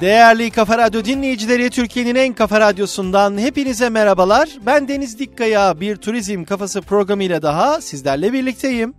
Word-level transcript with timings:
Değerli 0.00 0.50
Kafa 0.50 0.78
Radyo 0.78 1.04
dinleyicileri 1.04 1.70
Türkiye'nin 1.70 2.14
en 2.14 2.32
kafa 2.32 2.60
radyosundan 2.60 3.38
hepinize 3.38 3.88
merhabalar. 3.88 4.48
Ben 4.66 4.88
Deniz 4.88 5.18
Dikkaya 5.18 5.80
bir 5.80 5.96
turizm 5.96 6.44
kafası 6.44 6.82
programıyla 6.82 7.42
daha 7.42 7.80
sizlerle 7.80 8.32
birlikteyim. 8.32 8.94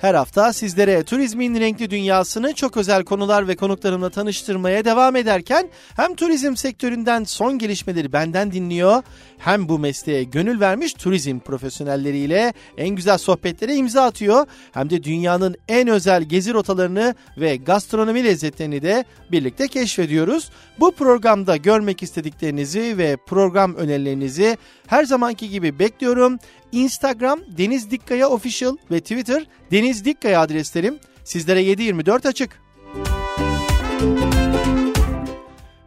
Her 0.00 0.14
hafta 0.14 0.52
sizlere 0.52 1.02
turizmin 1.02 1.60
renkli 1.60 1.90
dünyasını 1.90 2.52
çok 2.54 2.76
özel 2.76 3.04
konular 3.04 3.48
ve 3.48 3.56
konuklarımla 3.56 4.10
tanıştırmaya 4.10 4.84
devam 4.84 5.16
ederken 5.16 5.68
hem 5.96 6.14
turizm 6.14 6.56
sektöründen 6.56 7.24
son 7.24 7.58
gelişmeleri 7.58 8.12
benden 8.12 8.52
dinliyor 8.52 9.02
hem 9.44 9.68
bu 9.68 9.78
mesleğe 9.78 10.24
gönül 10.24 10.60
vermiş 10.60 10.92
turizm 10.92 11.38
profesyonelleriyle 11.38 12.52
en 12.78 12.88
güzel 12.88 13.18
sohbetlere 13.18 13.74
imza 13.74 14.04
atıyor 14.04 14.46
hem 14.72 14.90
de 14.90 15.04
dünyanın 15.04 15.56
en 15.68 15.88
özel 15.88 16.22
gezi 16.22 16.54
rotalarını 16.54 17.14
ve 17.38 17.56
gastronomi 17.56 18.24
lezzetlerini 18.24 18.82
de 18.82 19.04
birlikte 19.32 19.68
keşfediyoruz. 19.68 20.50
Bu 20.80 20.92
programda 20.92 21.56
görmek 21.56 22.02
istediklerinizi 22.02 22.98
ve 22.98 23.16
program 23.26 23.74
önerilerinizi 23.74 24.56
her 24.86 25.04
zamanki 25.04 25.50
gibi 25.50 25.78
bekliyorum. 25.78 26.38
Instagram 26.72 27.40
Deniz 27.58 27.90
Dikkaya 27.90 28.28
Official 28.28 28.76
ve 28.90 29.00
Twitter 29.00 29.46
Deniz 29.70 30.04
Dikkaya 30.04 30.40
adreslerim 30.40 30.98
sizlere 31.24 31.62
724 31.62 32.26
açık. 32.26 32.60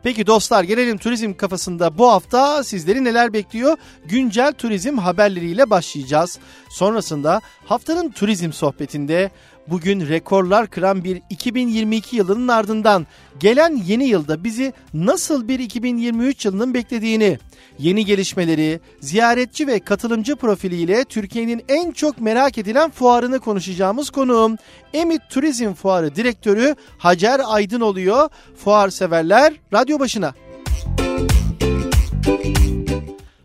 Peki 0.04 0.28
dostlar 0.28 0.64
gelelim 0.64 0.98
turizm 0.98 1.34
kafasında 1.34 1.98
bu 1.98 2.12
hafta 2.12 2.64
sizleri 2.64 3.04
neler 3.04 3.34
bekliyor? 3.34 3.78
Güncel 4.05 4.54
turizm 4.54 4.98
haberleriyle 4.98 5.70
başlayacağız. 5.70 6.40
Sonrasında 6.70 7.42
haftanın 7.66 8.12
turizm 8.12 8.52
sohbetinde 8.52 9.32
bugün 9.70 10.07
rekorlar 10.07 10.67
kıran 10.67 11.03
bir 11.03 11.21
2022 11.30 12.16
yılının 12.16 12.48
ardından 12.48 13.07
gelen 13.40 13.82
yeni 13.85 14.07
yılda 14.07 14.43
bizi 14.43 14.74
nasıl 14.93 15.48
bir 15.48 15.59
2023 15.59 16.46
yılının 16.46 16.74
beklediğini, 16.74 17.40
yeni 17.79 18.05
gelişmeleri, 18.05 18.79
ziyaretçi 19.01 19.68
ve 19.68 19.79
katılımcı 19.79 20.35
profiliyle 20.35 21.04
Türkiye'nin 21.04 21.63
en 21.70 21.91
çok 21.91 22.21
merak 22.21 22.57
edilen 22.57 22.90
fuarını 22.91 23.40
konuşacağımız 23.40 24.09
konuğum 24.09 24.57
Emit 24.93 25.21
Turizm 25.29 25.74
Fuarı 25.74 26.15
Direktörü 26.15 26.76
Hacer 26.98 27.41
Aydın 27.46 27.81
oluyor. 27.81 28.29
Fuar 28.55 28.90
severler 28.90 29.54
radyo 29.74 29.99
başına. 29.99 30.34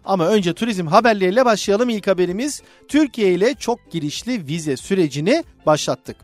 Ama 0.05 0.27
önce 0.29 0.53
turizm 0.53 0.87
haberleriyle 0.87 1.45
başlayalım. 1.45 1.89
İlk 1.89 2.07
haberimiz 2.07 2.63
Türkiye 2.89 3.33
ile 3.33 3.55
çok 3.55 3.91
girişli 3.91 4.47
vize 4.47 4.77
sürecini 4.77 5.45
başlattık. 5.67 6.17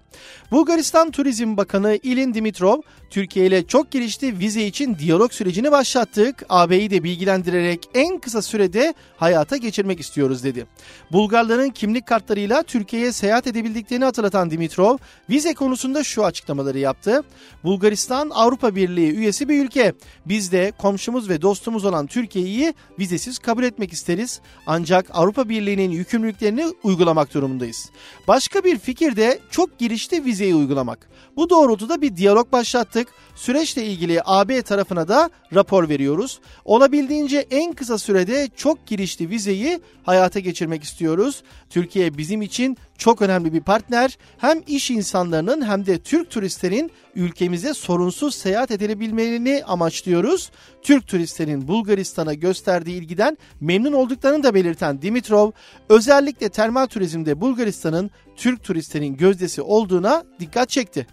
Bulgaristan 0.51 1.11
Turizm 1.11 1.57
Bakanı 1.57 1.99
İlin 2.03 2.35
Dimitrov, 2.35 2.81
Türkiye 3.11 3.47
ile 3.47 3.67
çok 3.67 3.91
girişli 3.91 4.39
vize 4.39 4.67
için 4.67 4.97
diyalog 4.99 5.33
sürecini 5.33 5.73
başlattık. 5.73 6.47
AB'yi 6.49 6.91
de 6.91 7.05
bilgilendirerek 7.05 7.89
en 7.95 8.19
kısa 8.19 8.43
sürede 8.43 8.95
hayata 9.17 9.57
geçirmek 9.57 10.01
istiyoruz 10.01 10.45
dedi. 10.45 10.67
Bulgarların 11.13 11.71
kimlik 11.71 12.07
kartlarıyla 12.07 12.63
Türkiye'ye 12.63 13.13
seyahat 13.13 13.47
edebildiklerini 13.47 14.05
hatırlatan 14.05 14.51
Dimitrov, 14.51 14.99
vize 15.31 15.55
konusunda 15.55 16.05
şu 16.05 16.25
açıklamaları 16.25 16.79
yaptı. 16.79 17.23
Bulgaristan 17.65 18.31
Avrupa 18.31 18.75
Birliği 18.75 19.13
üyesi 19.13 19.49
bir 19.49 19.65
ülke. 19.65 19.93
Biz 20.27 20.53
de 20.53 20.73
komşumuz 20.79 21.29
ve 21.29 21.43
dostumuz 21.43 21.85
olan 21.85 22.07
Türkiye'yi 22.07 22.75
vizesiz 22.99 23.39
kabul 23.39 23.63
etmek 23.63 23.93
isteriz. 23.93 24.41
Ancak 24.67 25.07
Avrupa 25.13 25.49
Birliği'nin 25.49 25.91
yükümlülüklerini 25.91 26.67
uygulamak 26.83 27.35
durumundayız. 27.35 27.91
Başka 28.29 28.65
bir 28.65 28.79
fikir 28.79 29.17
de 29.17 29.28
çok 29.51 29.79
girişli 29.79 30.25
vizeyi 30.25 30.55
uygulamak. 30.55 31.09
Bu 31.37 31.51
doğrultuda 31.51 32.03
bir 32.03 32.17
diyalog 32.17 32.53
başlattık. 32.53 33.09
Süreçle 33.37 33.85
ilgili 33.85 34.21
AB 34.25 34.63
tarafına 34.63 35.09
da 35.09 35.31
rapor 35.55 35.89
veriyoruz. 35.89 36.41
Olabildiğince 36.65 37.47
en 37.51 37.73
kısa 37.73 37.99
sürede 37.99 38.49
çok 38.57 38.87
girişli 38.87 39.31
vizeyi 39.31 39.81
hayata 40.03 40.41
geçirmek 40.41 40.83
istiyoruz. 40.83 41.43
Türkiye 41.71 42.19
bizim 42.19 42.43
için 42.43 42.77
çok 42.99 43.23
önemli 43.23 43.53
bir 43.53 43.61
partner. 43.61 44.19
Hem 44.39 44.63
iş 44.67 44.91
insanlarının 44.91 45.67
hem 45.67 45.87
de 45.87 45.99
Türk 45.99 46.31
turistlerin 46.31 46.91
ülkemize 47.15 47.75
sorunsuz 47.75 48.35
seyahat 48.35 48.71
edilebilmelerini 48.71 49.63
amaçlıyoruz. 49.67 50.51
Türk 50.83 51.07
turistlerin 51.07 51.69
Bulgaristan'a 51.69 52.35
gösterdiği 52.35 52.99
ilgiden 52.99 53.39
memnun 53.61 53.93
olduklarını 53.93 54.43
da 54.43 54.55
belirten 54.55 55.03
Dimitrov, 55.03 55.51
özellikle 55.89 56.49
termal 56.49 56.87
turizmde 56.87 57.41
Bulgaristan'ın 57.41 58.11
Türk 58.37 58.65
turistlerin 58.65 59.17
gözdesi 59.17 59.63
olduğuna 59.63 60.25
dikkat 60.41 60.69
çekti. 60.69 61.07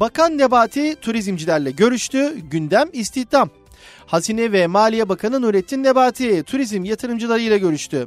Bakan 0.00 0.38
Nebati 0.38 0.94
turizmcilerle 0.94 1.70
görüştü. 1.70 2.38
Gündem 2.50 2.88
istihdam. 2.92 3.50
Hazine 4.08 4.52
ve 4.52 4.66
Maliye 4.66 5.08
Bakanı 5.08 5.42
Nurettin 5.42 5.82
Nebati 5.82 6.42
turizm 6.42 6.84
yatırımcılarıyla 6.84 7.56
görüştü. 7.56 8.06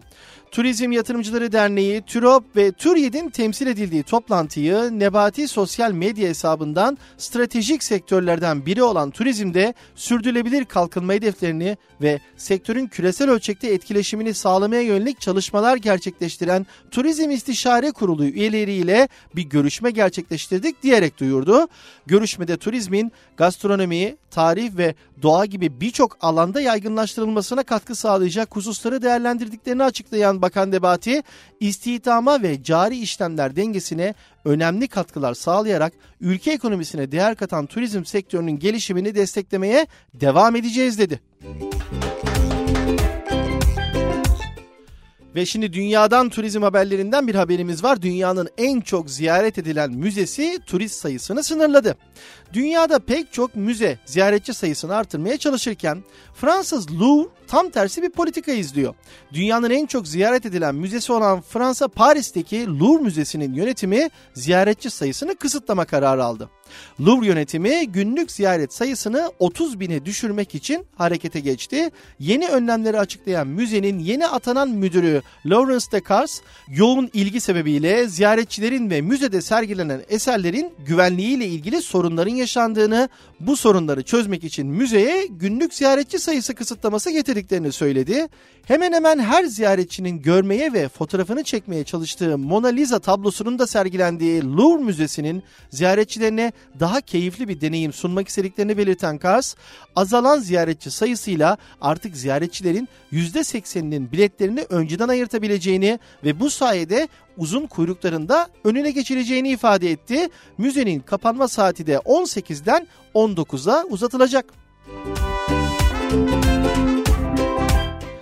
Turizm 0.51 0.91
Yatırımcıları 0.91 1.51
Derneği, 1.51 2.01
TÜROP 2.01 2.55
ve 2.55 2.71
TÜRYED'in 2.71 3.29
temsil 3.29 3.67
edildiği 3.67 4.03
toplantıyı 4.03 4.75
Nebati 4.91 5.47
sosyal 5.47 5.91
medya 5.91 6.29
hesabından 6.29 6.97
stratejik 7.17 7.83
sektörlerden 7.83 8.65
biri 8.65 8.83
olan 8.83 9.11
turizmde 9.11 9.73
sürdürülebilir 9.95 10.65
kalkınma 10.65 11.13
hedeflerini 11.13 11.77
ve 12.01 12.19
sektörün 12.37 12.87
küresel 12.87 13.29
ölçekte 13.29 13.67
etkileşimini 13.67 14.33
sağlamaya 14.33 14.81
yönelik 14.81 15.21
çalışmalar 15.21 15.75
gerçekleştiren 15.75 16.65
Turizm 16.91 17.31
İstişare 17.31 17.91
Kurulu 17.91 18.25
üyeleriyle 18.25 19.09
bir 19.35 19.43
görüşme 19.43 19.91
gerçekleştirdik 19.91 20.83
diyerek 20.83 21.19
duyurdu. 21.19 21.67
Görüşmede 22.05 22.57
turizmin 22.57 23.11
gastronomi, 23.37 24.15
tarih 24.31 24.77
ve 24.77 24.95
doğa 25.21 25.45
gibi 25.45 25.81
birçok 25.81 26.17
alanda 26.21 26.61
yaygınlaştırılmasına 26.61 27.63
katkı 27.63 27.95
sağlayacak 27.95 28.55
hususları 28.55 29.01
değerlendirdiklerini 29.01 29.83
açıklayan 29.83 30.41
Bakan 30.41 30.71
Debati, 30.71 31.23
istihdama 31.59 32.41
ve 32.41 32.63
cari 32.63 32.97
işlemler 32.97 33.55
dengesine 33.55 34.13
önemli 34.45 34.87
katkılar 34.87 35.33
sağlayarak 35.33 35.93
ülke 36.21 36.51
ekonomisine 36.51 37.11
değer 37.11 37.35
katan 37.35 37.65
turizm 37.65 38.05
sektörünün 38.05 38.59
gelişimini 38.59 39.15
desteklemeye 39.15 39.87
devam 40.13 40.55
edeceğiz 40.55 40.99
dedi. 40.99 41.19
Ve 45.35 45.45
şimdi 45.45 45.73
dünyadan 45.73 46.29
turizm 46.29 46.61
haberlerinden 46.61 47.27
bir 47.27 47.35
haberimiz 47.35 47.83
var. 47.83 48.01
Dünyanın 48.01 48.49
en 48.57 48.81
çok 48.81 49.09
ziyaret 49.09 49.57
edilen 49.57 49.91
müzesi 49.91 50.59
turist 50.65 50.95
sayısını 50.95 51.43
sınırladı. 51.43 51.97
Dünyada 52.53 52.99
pek 52.99 53.33
çok 53.33 53.55
müze 53.55 53.99
ziyaretçi 54.05 54.53
sayısını 54.53 54.95
artırmaya 54.95 55.37
çalışırken 55.37 56.03
Fransız 56.33 56.91
Louvre 56.91 57.29
tam 57.51 57.69
tersi 57.69 58.01
bir 58.01 58.09
politika 58.09 58.51
izliyor. 58.51 58.93
Dünyanın 59.33 59.69
en 59.69 59.85
çok 59.85 60.07
ziyaret 60.07 60.45
edilen 60.45 60.75
müzesi 60.75 61.13
olan 61.13 61.41
Fransa 61.41 61.87
Paris'teki 61.87 62.67
Louvre 62.67 63.03
Müzesi'nin 63.03 63.53
yönetimi 63.53 64.09
ziyaretçi 64.33 64.89
sayısını 64.89 65.35
kısıtlama 65.35 65.85
kararı 65.85 66.23
aldı. 66.23 66.49
Louvre 66.99 67.27
yönetimi 67.27 67.87
günlük 67.87 68.31
ziyaret 68.31 68.73
sayısını 68.73 69.31
30 69.39 69.79
bine 69.79 70.05
düşürmek 70.05 70.55
için 70.55 70.85
harekete 70.95 71.39
geçti. 71.39 71.89
Yeni 72.19 72.47
önlemleri 72.47 72.99
açıklayan 72.99 73.47
müzenin 73.47 73.99
yeni 73.99 74.27
atanan 74.27 74.69
müdürü 74.69 75.21
Lawrence 75.45 75.85
Decars, 75.91 76.41
yoğun 76.67 77.09
ilgi 77.13 77.41
sebebiyle 77.41 78.07
ziyaretçilerin 78.07 78.89
ve 78.89 79.01
müzede 79.01 79.41
sergilenen 79.41 80.01
eserlerin 80.09 80.73
güvenliğiyle 80.85 81.45
ilgili 81.45 81.81
sorunların 81.81 82.35
yaşandığını, 82.35 83.09
bu 83.39 83.57
sorunları 83.57 84.03
çözmek 84.03 84.43
için 84.43 84.67
müzeye 84.67 85.25
günlük 85.25 85.73
ziyaretçi 85.73 86.19
sayısı 86.19 86.55
kısıtlaması 86.55 87.09
getirdiklerini 87.41 87.71
söyledi. 87.71 88.27
Hemen 88.65 88.93
hemen 88.93 89.19
her 89.19 89.43
ziyaretçinin 89.43 90.21
görmeye 90.21 90.73
ve 90.73 90.89
fotoğrafını 90.89 91.43
çekmeye 91.43 91.83
çalıştığı 91.83 92.37
Mona 92.37 92.67
Lisa 92.67 92.99
tablosunun 92.99 93.59
da 93.59 93.67
sergilendiği 93.67 94.43
Louvre 94.43 94.83
Müzesi'nin 94.83 95.43
ziyaretçilerine 95.69 96.51
daha 96.79 97.01
keyifli 97.01 97.47
bir 97.47 97.61
deneyim 97.61 97.93
sunmak 97.93 98.27
istediklerini 98.27 98.77
belirten 98.77 99.17
Kars, 99.17 99.55
azalan 99.95 100.39
ziyaretçi 100.39 100.91
sayısıyla 100.91 101.57
artık 101.81 102.15
ziyaretçilerin 102.17 102.87
%80'inin 103.11 104.11
biletlerini 104.11 104.65
önceden 104.69 105.07
ayırtabileceğini 105.07 105.99
ve 106.23 106.39
bu 106.39 106.49
sayede 106.49 107.07
uzun 107.37 107.67
kuyruklarında 107.67 108.47
önüne 108.63 108.91
geçireceğini 108.91 109.49
ifade 109.49 109.91
etti. 109.91 110.29
Müzenin 110.57 110.99
kapanma 110.99 111.47
saati 111.47 111.87
de 111.87 111.95
18'den 111.95 112.87
19'a 113.15 113.83
uzatılacak. 113.89 114.45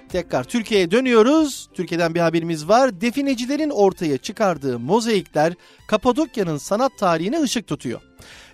Tekrar 0.10 0.44
Türkiye'ye 0.44 0.92
dönüyoruz. 0.92 1.70
Türkiye'den 1.74 2.16
bir 2.16 2.20
haberimiz 2.20 2.68
var. 2.68 3.02
Definecilerin 3.02 3.70
ortaya 3.70 4.18
çıkardığı 4.18 4.80
mozaikler 4.80 5.54
Kapadokya'nın 5.88 6.58
sanat 6.58 6.98
tarihine 6.98 7.42
ışık 7.42 7.68
tutuyor. 7.68 8.09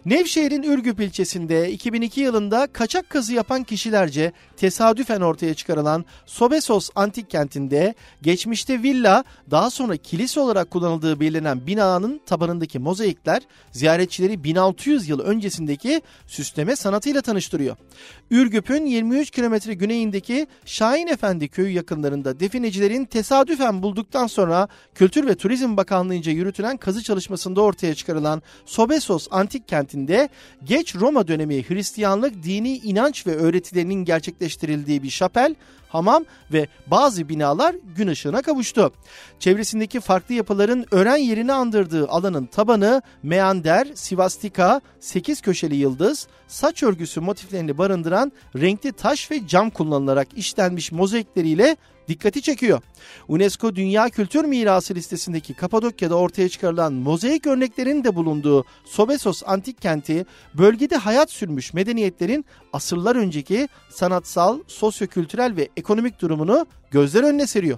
Nevşehir'in 0.06 0.64
Ürgüp 0.64 1.00
ilçesinde 1.00 1.72
2002 1.72 2.22
yılında 2.22 2.68
kaçak 2.68 3.10
kazı 3.10 3.34
yapan 3.34 3.64
kişilerce 3.64 4.32
tesadüfen 4.58 5.22
ortaya 5.22 5.54
çıkarılan 5.54 6.06
Sobesos 6.26 6.90
antik 6.96 7.30
kentinde 7.30 7.96
geçmişte 8.22 8.84
villa 8.84 9.24
daha 9.52 9.70
sonra 9.70 9.98
kilise 9.98 10.40
olarak 10.40 10.72
kullanıldığı 10.72 11.20
belirlenen 11.20 11.68
binanın 11.68 12.22
tabanındaki 12.26 12.80
mozaikler 12.80 13.42
ziyaretçileri 13.72 14.44
1600 14.44 15.10
yıl 15.10 15.20
öncesindeki 15.20 16.02
süsleme 16.28 16.76
sanatıyla 16.76 17.22
tanıştırıyor. 17.22 17.78
Ürgüp'ün 18.32 18.86
23 18.86 19.32
kilometre 19.32 19.74
güneyindeki 19.74 20.48
Şahin 20.66 21.08
Efendi 21.08 21.48
köyü 21.48 21.70
yakınlarında 21.70 22.40
definecilerin 22.40 23.06
tesadüfen 23.06 23.84
bulduktan 23.84 24.28
sonra 24.28 24.68
Kültür 24.96 25.28
ve 25.28 25.36
Turizm 25.36 25.78
Bakanlığı'nca 25.78 26.32
yürütülen 26.32 26.78
kazı 26.78 27.04
çalışmasında 27.04 27.62
ortaya 27.62 27.96
çıkarılan 27.96 28.42
Sobesos 28.66 29.28
antik 29.32 29.55
kentinde 29.60 30.30
geç 30.64 30.96
Roma 30.96 31.28
dönemi 31.28 31.70
Hristiyanlık 31.70 32.44
dini 32.44 32.78
inanç 32.78 33.28
ve 33.28 33.36
öğretilerinin 33.36 34.06
gerçekleştirildiği 34.06 35.04
bir 35.04 35.10
şapel, 35.10 35.56
hamam 35.90 36.26
ve 36.54 36.68
bazı 36.88 37.30
binalar 37.30 37.76
gün 37.96 38.08
ışığına 38.08 38.42
kavuştu. 38.42 38.92
Çevresindeki 39.40 40.00
farklı 40.00 40.36
yapıların 40.36 40.86
öğren 40.92 41.18
yerini 41.18 41.54
andırdığı 41.54 42.08
alanın 42.08 42.46
tabanı 42.46 43.02
meander, 43.24 43.88
sivastika, 43.94 44.82
sekiz 45.00 45.42
köşeli 45.42 45.76
yıldız, 45.76 46.28
saç 46.48 46.84
örgüsü 46.84 47.22
motiflerini 47.22 47.78
barındıran 47.78 48.32
renkli 48.56 48.92
taş 48.92 49.32
ve 49.32 49.48
cam 49.48 49.70
kullanılarak 49.70 50.28
işlenmiş 50.36 50.92
mozaikleriyle 50.92 51.78
dikkati 52.08 52.42
çekiyor. 52.42 52.82
UNESCO 53.28 53.76
Dünya 53.76 54.10
Kültür 54.10 54.46
Mirası 54.46 54.96
listesindeki 54.96 55.54
Kapadokya'da 55.54 56.16
ortaya 56.16 56.50
çıkarılan 56.50 56.94
mozaik 56.94 57.48
örneklerin 57.48 58.04
de 58.04 58.16
bulunduğu 58.16 58.66
Sobesos 58.86 59.44
antik 59.46 59.82
kenti 59.82 60.26
bölgede 60.54 60.98
hayat 60.98 61.32
sürmüş 61.32 61.74
medeniyetlerin 61.74 62.46
asırlar 62.74 63.16
önceki 63.16 63.70
sanatsal, 63.90 64.60
sosyokültürel 64.68 65.56
ve 65.56 65.70
ekonomik 65.78 66.22
durumunu 66.22 66.66
gözler 66.92 67.24
önüne 67.24 67.48
seriyor. 67.48 67.78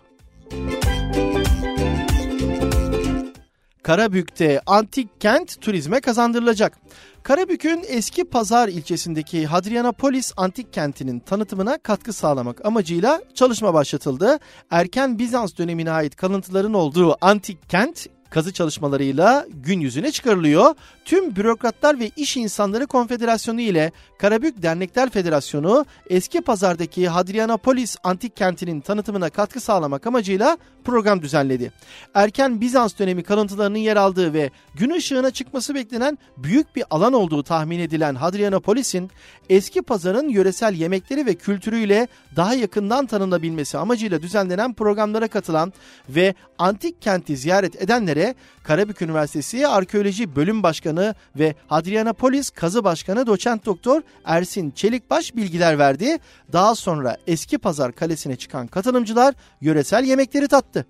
Karabük'te 3.88 4.62
antik 4.66 5.22
kent 5.22 5.62
turizme 5.62 6.02
kazandırılacak. 6.02 6.78
Karabük'ün 7.24 7.84
eski 7.88 8.24
pazar 8.24 8.68
ilçesindeki 8.68 9.46
Hadrianapolis 9.46 10.34
antik 10.38 10.74
kentinin 10.74 11.20
tanıtımına 11.20 11.78
katkı 11.78 12.14
sağlamak 12.14 12.66
amacıyla 12.66 13.22
çalışma 13.34 13.74
başlatıldı. 13.74 14.40
Erken 14.72 15.20
Bizans 15.20 15.58
dönemine 15.58 15.92
ait 15.92 16.16
kalıntıların 16.16 16.74
olduğu 16.74 17.18
antik 17.22 17.70
kent 17.70 18.08
kazı 18.30 18.54
çalışmalarıyla 18.54 19.46
gün 19.54 19.80
yüzüne 19.80 20.12
çıkarılıyor. 20.12 20.76
Tüm 21.06 21.36
Bürokratlar 21.36 22.00
ve 22.00 22.12
İş 22.16 22.38
İnsanları 22.38 22.88
Konfederasyonu 22.88 23.62
ile 23.62 23.92
Karabük 24.20 24.62
Dernekler 24.62 25.10
Federasyonu 25.10 25.86
eski 26.10 26.42
pazardaki 26.42 27.08
Hadrianapolis 27.08 27.98
antik 28.04 28.36
kentinin 28.36 28.82
tanıtımına 28.82 29.30
katkı 29.30 29.60
sağlamak 29.60 30.08
amacıyla 30.08 30.58
program 30.84 31.22
düzenledi. 31.22 31.72
Erken 32.14 32.62
Bizans 32.62 33.00
dönemi 33.00 33.24
kalıntılarının 33.24 33.78
yer 33.78 33.96
aldığı 33.96 34.34
ve 34.34 34.52
gün 34.76 34.90
ışığına 34.90 35.32
çıkması 35.32 35.76
beklenen 35.76 36.18
büyük 36.38 36.76
bir 36.76 36.84
alan 36.90 37.14
olduğu 37.14 37.44
tahmin 37.44 37.80
edilen 37.80 38.16
Hadrianapolis'in 38.16 39.12
eski 39.50 39.82
pazarın 39.82 40.30
yöresel 40.30 40.74
yemekleri 40.74 41.26
ve 41.26 41.36
kültürüyle 41.36 42.08
daha 42.36 42.54
yakından 42.54 43.06
tanınabilmesi 43.06 43.78
amacıyla 43.78 44.22
düzenlenen 44.22 44.74
programlara 44.74 45.28
katılan 45.28 45.74
ve 46.10 46.36
antik 46.58 47.02
kenti 47.02 47.38
ziyaret 47.38 47.82
edenlere 47.82 48.17
Karabük 48.64 49.02
Üniversitesi 49.02 49.68
Arkeoloji 49.68 50.36
Bölüm 50.36 50.64
Başkanı 50.64 51.16
ve 51.36 51.56
Hadrianapolis 51.68 52.50
Kazı 52.50 52.84
Başkanı 52.84 53.28
Doçent 53.28 53.66
Doktor 53.66 54.02
Ersin 54.26 54.72
Çelikbaş 54.72 55.36
bilgiler 55.36 55.80
verdi. 55.80 56.18
Daha 56.54 56.76
sonra 56.76 57.18
Eski 57.28 57.58
Pazar 57.58 57.92
Kalesi'ne 57.92 58.36
çıkan 58.36 58.68
katılımcılar 58.68 59.36
yöresel 59.62 60.04
yemekleri 60.04 60.48
tattı. 60.48 60.86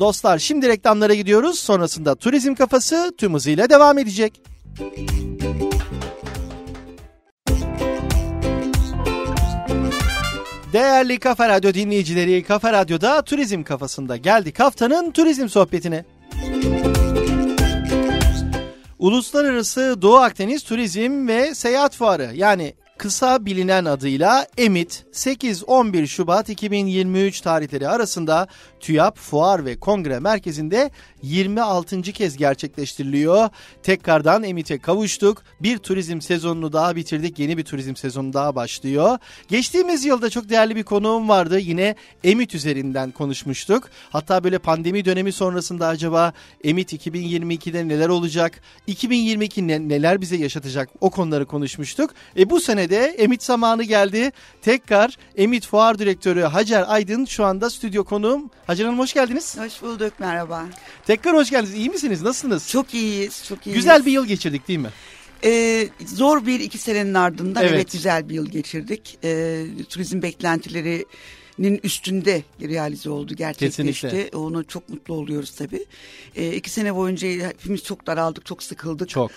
Dostlar 0.00 0.38
şimdi 0.38 0.68
reklamlara 0.68 1.14
gidiyoruz. 1.14 1.58
Sonrasında 1.58 2.14
Turizm 2.14 2.54
Kafası 2.54 3.14
tüm 3.18 3.34
hızıyla 3.34 3.70
devam 3.70 3.98
edecek. 3.98 4.42
Değerli 10.74 11.18
Kafa 11.18 11.48
Radyo 11.48 11.74
dinleyicileri, 11.74 12.42
Kafa 12.42 12.72
Radyo'da 12.72 13.22
Turizm 13.22 13.62
Kafasında 13.62 14.16
geldik 14.16 14.60
haftanın 14.60 15.10
turizm 15.10 15.48
sohbetine. 15.48 16.04
Uluslararası 18.98 20.02
Doğu 20.02 20.16
Akdeniz 20.16 20.62
Turizm 20.62 21.28
ve 21.28 21.54
Seyahat 21.54 21.96
Fuarı 21.96 22.30
yani 22.34 22.74
kısa 22.98 23.46
bilinen 23.46 23.84
adıyla 23.84 24.46
EMIT 24.58 25.04
8-11 25.12 26.06
Şubat 26.06 26.48
2023 26.48 27.40
tarihleri 27.40 27.88
arasında 27.88 28.48
TÜYAP 28.80 29.18
Fuar 29.18 29.64
ve 29.64 29.80
Kongre 29.80 30.18
Merkezi'nde 30.18 30.90
26. 31.22 32.02
kez 32.02 32.36
gerçekleştiriliyor. 32.36 33.48
Tekrardan 33.82 34.42
EMIT'e 34.42 34.78
kavuştuk. 34.78 35.42
Bir 35.60 35.78
turizm 35.78 36.20
sezonunu 36.20 36.72
daha 36.72 36.96
bitirdik. 36.96 37.38
Yeni 37.38 37.58
bir 37.58 37.64
turizm 37.64 37.96
sezonu 37.96 38.32
daha 38.32 38.54
başlıyor. 38.54 39.18
Geçtiğimiz 39.48 40.04
yılda 40.04 40.30
çok 40.30 40.48
değerli 40.48 40.76
bir 40.76 40.82
konuğum 40.82 41.28
vardı. 41.28 41.58
Yine 41.58 41.94
EMIT 42.24 42.54
üzerinden 42.54 43.10
konuşmuştuk. 43.10 43.90
Hatta 44.10 44.44
böyle 44.44 44.58
pandemi 44.58 45.04
dönemi 45.04 45.32
sonrasında 45.32 45.86
acaba 45.86 46.32
EMIT 46.64 46.92
2022'de 46.92 47.88
neler 47.88 48.08
olacak? 48.08 48.60
2022 48.86 49.68
neler 49.68 50.20
bize 50.20 50.36
yaşatacak? 50.36 50.88
O 51.00 51.10
konuları 51.10 51.46
konuşmuştuk. 51.46 52.10
E 52.36 52.50
bu 52.50 52.60
sene 52.60 52.83
de 52.90 53.14
Emit 53.18 53.42
zamanı 53.42 53.82
geldi. 53.82 54.32
Tekrar 54.62 55.18
Emit 55.36 55.66
Fuar 55.66 55.98
Direktörü 55.98 56.42
Hacer 56.42 56.84
Aydın 56.88 57.24
şu 57.24 57.44
anda 57.44 57.70
stüdyo 57.70 58.04
konuğum. 58.04 58.50
Hacer 58.66 58.84
Hanım 58.84 58.98
hoş 58.98 59.12
geldiniz. 59.12 59.58
Hoş 59.58 59.82
bulduk 59.82 60.12
merhaba. 60.18 60.66
Tekrar 61.06 61.36
hoş 61.36 61.50
geldiniz. 61.50 61.74
İyi 61.74 61.90
misiniz? 61.90 62.22
Nasılsınız? 62.22 62.68
Çok 62.68 62.94
iyiyiz. 62.94 63.44
Çok 63.48 63.66
iyiyiz. 63.66 63.76
Güzel 63.76 64.06
bir 64.06 64.12
yıl 64.12 64.26
geçirdik 64.26 64.68
değil 64.68 64.78
mi? 64.78 64.90
Ee, 65.44 65.88
zor 66.06 66.46
bir 66.46 66.60
iki 66.60 66.78
senenin 66.78 67.14
ardından 67.14 67.62
evet, 67.62 67.74
evet 67.74 67.92
güzel 67.92 68.28
bir 68.28 68.34
yıl 68.34 68.46
geçirdik. 68.46 69.18
Ee, 69.24 69.64
turizm 69.88 70.22
beklentileri 70.22 71.04
üstünde 71.58 72.42
realize 72.60 73.10
oldu, 73.10 73.34
gerçekleşti. 73.34 73.82
Kesinlikle. 73.82 74.36
Onu 74.36 74.64
çok 74.64 74.88
mutlu 74.88 75.14
oluyoruz 75.14 75.50
tabii. 75.50 75.84
Ee, 76.36 76.52
iki 76.52 76.70
sene 76.70 76.94
boyunca 76.94 77.28
hepimiz 77.28 77.84
çok 77.84 78.06
daraldık, 78.06 78.46
çok 78.46 78.62
sıkıldık. 78.62 79.08
Çok. 79.08 79.30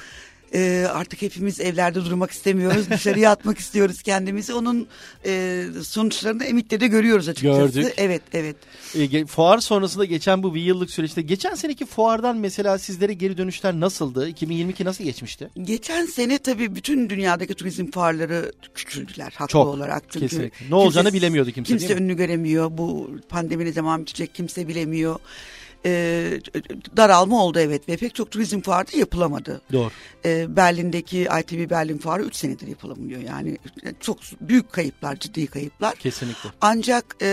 E, 0.53 0.87
artık 0.93 1.21
hepimiz 1.21 1.59
evlerde 1.59 2.05
durmak 2.05 2.31
istemiyoruz. 2.31 2.89
Dışarıya 2.89 3.31
atmak 3.37 3.57
istiyoruz 3.57 4.01
kendimizi. 4.01 4.53
Onun 4.53 4.87
e, 5.25 5.63
sonuçlarını 5.83 6.43
Emit'te 6.43 6.79
de 6.79 6.87
görüyoruz 6.87 7.29
açıkçası. 7.29 7.79
Gördük. 7.79 7.93
Evet, 7.97 8.21
evet. 8.33 8.55
E, 8.95 9.25
fuar 9.25 9.59
sonrasında 9.59 10.05
geçen 10.05 10.43
bu 10.43 10.55
bir 10.55 10.61
yıllık 10.61 10.91
süreçte 10.91 11.21
geçen 11.21 11.55
seneki 11.55 11.85
fuardan 11.85 12.37
mesela 12.37 12.77
sizlere 12.77 13.13
geri 13.13 13.37
dönüşler 13.37 13.79
nasıldı? 13.79 14.29
2022 14.29 14.85
nasıl 14.85 15.03
geçmişti? 15.03 15.49
Geçen 15.61 16.05
sene 16.05 16.37
tabii 16.37 16.75
bütün 16.75 17.09
dünyadaki 17.09 17.53
turizm 17.53 17.91
fuarları 17.91 18.51
küçüldüler 18.75 19.33
haklı 19.35 19.51
Çok, 19.51 19.67
olarak. 19.67 20.03
Çünkü 20.09 20.27
kesinlikle. 20.27 20.69
Ne 20.69 20.75
olacağını 20.75 21.07
kimse, 21.07 21.17
bilemiyordu 21.17 21.51
kimse 21.51 21.77
Kimse 21.77 21.95
önünü 21.95 22.17
göremiyor. 22.17 22.77
Bu 22.77 23.11
pandemi 23.29 23.65
ne 23.65 23.71
zaman 23.71 24.01
bitecek 24.01 24.35
kimse 24.35 24.67
bilemiyor 24.67 25.19
e, 25.87 26.39
daralma 26.97 27.43
oldu 27.43 27.59
evet 27.59 27.89
ve 27.89 27.97
pek 27.97 28.15
çok 28.15 28.31
turizm 28.31 28.61
fuarı 28.61 28.93
da 28.93 28.97
yapılamadı. 28.97 29.61
Doğru. 29.73 29.91
E, 30.25 30.55
Berlin'deki 30.55 31.21
ITB 31.21 31.69
Berlin 31.69 31.97
fuarı 31.97 32.23
3 32.23 32.35
senedir 32.35 32.67
yapılamıyor 32.67 33.21
yani 33.21 33.57
çok 33.99 34.17
büyük 34.41 34.71
kayıplar 34.71 35.15
ciddi 35.15 35.47
kayıplar. 35.47 35.95
Kesinlikle. 35.95 36.49
Ancak 36.61 37.15
e, 37.21 37.27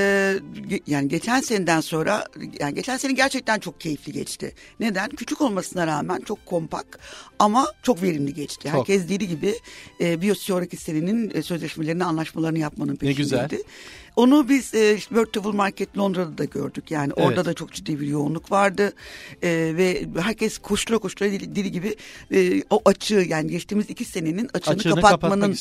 yani 0.87 1.09
geçen 1.09 1.41
seneden 1.41 1.81
sonra 1.81 2.25
yani 2.61 2.75
geçen 2.75 2.97
sene 2.97 3.13
gerçekten 3.13 3.59
çok 3.59 3.81
keyifli 3.81 4.13
geçti. 4.13 4.55
Neden? 4.81 5.11
Küçük 5.11 5.41
olmasına 5.41 5.87
rağmen 5.87 6.21
çok 6.21 6.47
kompak 6.47 6.99
ama 7.39 7.67
çok 7.83 8.03
verimli 8.03 8.35
geçti. 8.35 8.69
Çok. 8.69 8.73
Herkes 8.73 9.09
dediği 9.09 9.29
gibi 9.29 9.55
e, 10.01 10.21
bir 10.21 10.35
sonraki 10.35 10.77
senenin 10.77 11.33
e, 11.35 11.43
sözleşmelerini 11.43 12.05
anlaşmalarını 12.05 12.59
yapmanın 12.59 12.97
peşindeydi. 12.97 13.21
Ne 13.21 13.23
güzel. 13.23 13.63
Onu 14.17 14.49
biz 14.49 14.75
e, 14.75 14.99
World 14.99 15.33
Travel 15.33 15.53
Market 15.53 15.99
Londra'da 15.99 16.39
da 16.39 16.45
gördük. 16.45 16.91
Yani 16.91 17.13
evet. 17.17 17.27
orada 17.27 17.45
da 17.45 17.55
çok 17.55 17.73
ciddi 17.73 18.01
bir 18.01 18.07
yoğunluk 18.07 18.51
vardı. 18.51 18.93
E, 19.43 19.49
ve 19.77 20.07
herkes 20.21 20.59
koştura 20.59 20.99
koştura 20.99 21.31
dili, 21.31 21.57
dili 21.57 21.73
gibi 21.73 21.97
e, 22.35 22.63
o 22.71 22.83
açığı 22.85 23.25
yani 23.29 23.51
geçtiğimiz 23.51 23.91
iki 23.91 24.05
senenin 24.05 24.51
açığını, 24.55 24.75
açığını 24.75 24.95
kapatmanın 24.95 25.57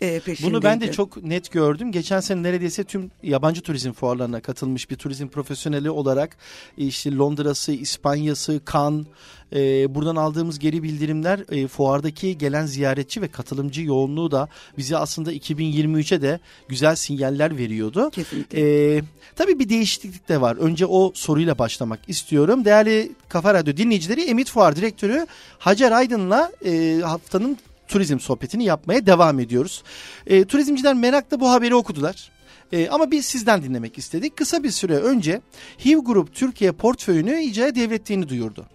e, 0.00 0.20
peşindeydi. 0.20 0.54
Bunu 0.54 0.62
ben 0.62 0.80
de 0.80 0.92
çok 0.92 1.22
net 1.24 1.52
gördüm. 1.52 1.92
Geçen 1.92 2.20
sene 2.20 2.42
neredeyse 2.42 2.84
tüm 2.84 3.10
yabancı 3.22 3.60
turizm 3.60 3.92
fuarlarına 3.92 4.40
katılmış 4.40 4.90
bir 4.90 4.96
turizm 4.96 5.28
profesyoneli 5.28 5.90
olarak 5.90 6.36
işte 6.76 7.16
Londra'sı, 7.16 7.72
İspanya'sı, 7.72 8.60
Cannes, 8.72 9.06
e, 9.52 9.94
buradan 9.94 10.16
aldığımız 10.16 10.58
geri 10.58 10.82
bildirimler 10.82 11.40
e, 11.50 11.66
fuardaki 11.66 12.38
gelen 12.38 12.66
ziyaretçi 12.66 13.22
ve 13.22 13.28
katılımcı 13.28 13.82
yoğunluğu 13.82 14.30
da 14.30 14.48
bize 14.78 14.96
aslında 14.96 15.32
2023'e 15.32 16.22
de 16.22 16.40
güzel 16.68 16.96
sinyaller 16.96 17.58
veriyordu. 17.58 18.10
Kesinlikle. 18.10 18.60
Ee, 18.96 19.02
tabii 19.36 19.58
bir 19.58 19.68
değişiklik 19.68 20.28
de 20.28 20.40
var. 20.40 20.56
Önce 20.56 20.86
o 20.86 21.12
soruyla 21.14 21.58
başlamak 21.58 22.00
istiyorum. 22.08 22.64
Değerli 22.64 23.12
Kafa 23.28 23.54
Radyo 23.54 23.76
dinleyicileri 23.76 24.22
Emit 24.22 24.50
Fuar 24.50 24.76
Direktörü 24.76 25.26
Hacer 25.58 25.92
Aydın'la 25.92 26.52
e, 26.64 27.00
haftanın 27.04 27.58
turizm 27.88 28.20
sohbetini 28.20 28.64
yapmaya 28.64 29.06
devam 29.06 29.40
ediyoruz. 29.40 29.82
E, 30.26 30.44
turizmciler 30.44 30.94
merakla 30.94 31.40
bu 31.40 31.50
haberi 31.50 31.74
okudular. 31.74 32.30
E, 32.72 32.88
ama 32.88 33.10
biz 33.10 33.26
sizden 33.26 33.62
dinlemek 33.62 33.98
istedik. 33.98 34.36
Kısa 34.36 34.62
bir 34.62 34.70
süre 34.70 34.96
önce 34.96 35.40
HIV 35.84 35.98
Group 35.98 36.34
Türkiye 36.34 36.72
portföyünü 36.72 37.40
icraya 37.40 37.74
devrettiğini 37.74 38.28
duyurdu. 38.28 38.66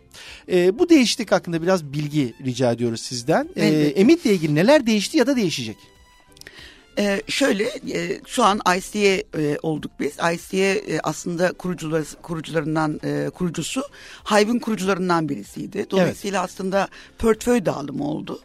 E, 0.51 0.79
bu 0.79 0.89
değişiklik 0.89 1.31
hakkında 1.31 1.61
biraz 1.61 1.93
bilgi 1.93 2.33
rica 2.45 2.71
ediyoruz 2.71 3.01
sizden. 3.01 3.49
E, 3.55 3.67
Evet. 3.67 3.93
Emit'le 3.99 4.25
ilgili 4.25 4.55
neler 4.55 4.85
değişti 4.85 5.17
ya 5.17 5.27
da 5.27 5.35
değişecek? 5.35 5.77
Ee, 6.97 7.21
şöyle 7.27 7.63
e, 7.93 8.21
şu 8.27 8.43
an 8.43 8.59
ICE 8.77 9.23
e, 9.37 9.57
olduk 9.63 9.91
biz. 9.99 10.13
ICE 10.33 10.71
e, 10.71 10.99
aslında 11.03 11.51
kurucular, 11.51 12.03
kurucularından 12.21 12.99
e, 13.03 13.29
kurucusu 13.29 13.81
Hive'ın 14.31 14.59
kurucularından 14.59 15.29
birisiydi. 15.29 15.85
Dolayısıyla 15.91 16.43
aslında 16.43 16.87
portföy 17.19 17.65
dağılımı 17.65 18.07
oldu. 18.07 18.39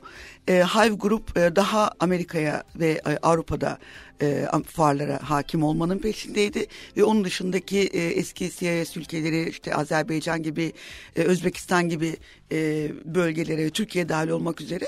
E, 0.49 0.62
Hive 0.62 0.94
Group 0.94 1.38
e, 1.38 1.56
daha 1.56 1.90
Amerika'ya 2.00 2.64
ve 2.76 3.00
e, 3.06 3.18
Avrupa'da 3.23 3.78
e, 4.23 4.46
fuarlara 4.66 5.20
hakim 5.23 5.62
olmanın 5.62 5.99
peşindeydi 5.99 6.66
ve 6.96 7.04
onun 7.04 7.25
dışındaki 7.25 7.78
e, 7.78 8.06
eski 8.06 8.50
CIS 8.50 8.96
ülkeleri 8.96 9.49
işte 9.49 9.75
Azerbaycan 9.75 10.42
gibi 10.42 10.73
e, 11.16 11.23
Özbekistan 11.23 11.88
gibi 11.88 12.16
e, 12.52 12.88
bölgelere 13.04 13.70
Türkiye 13.70 14.08
dahil 14.08 14.28
olmak 14.28 14.61
üzere 14.61 14.85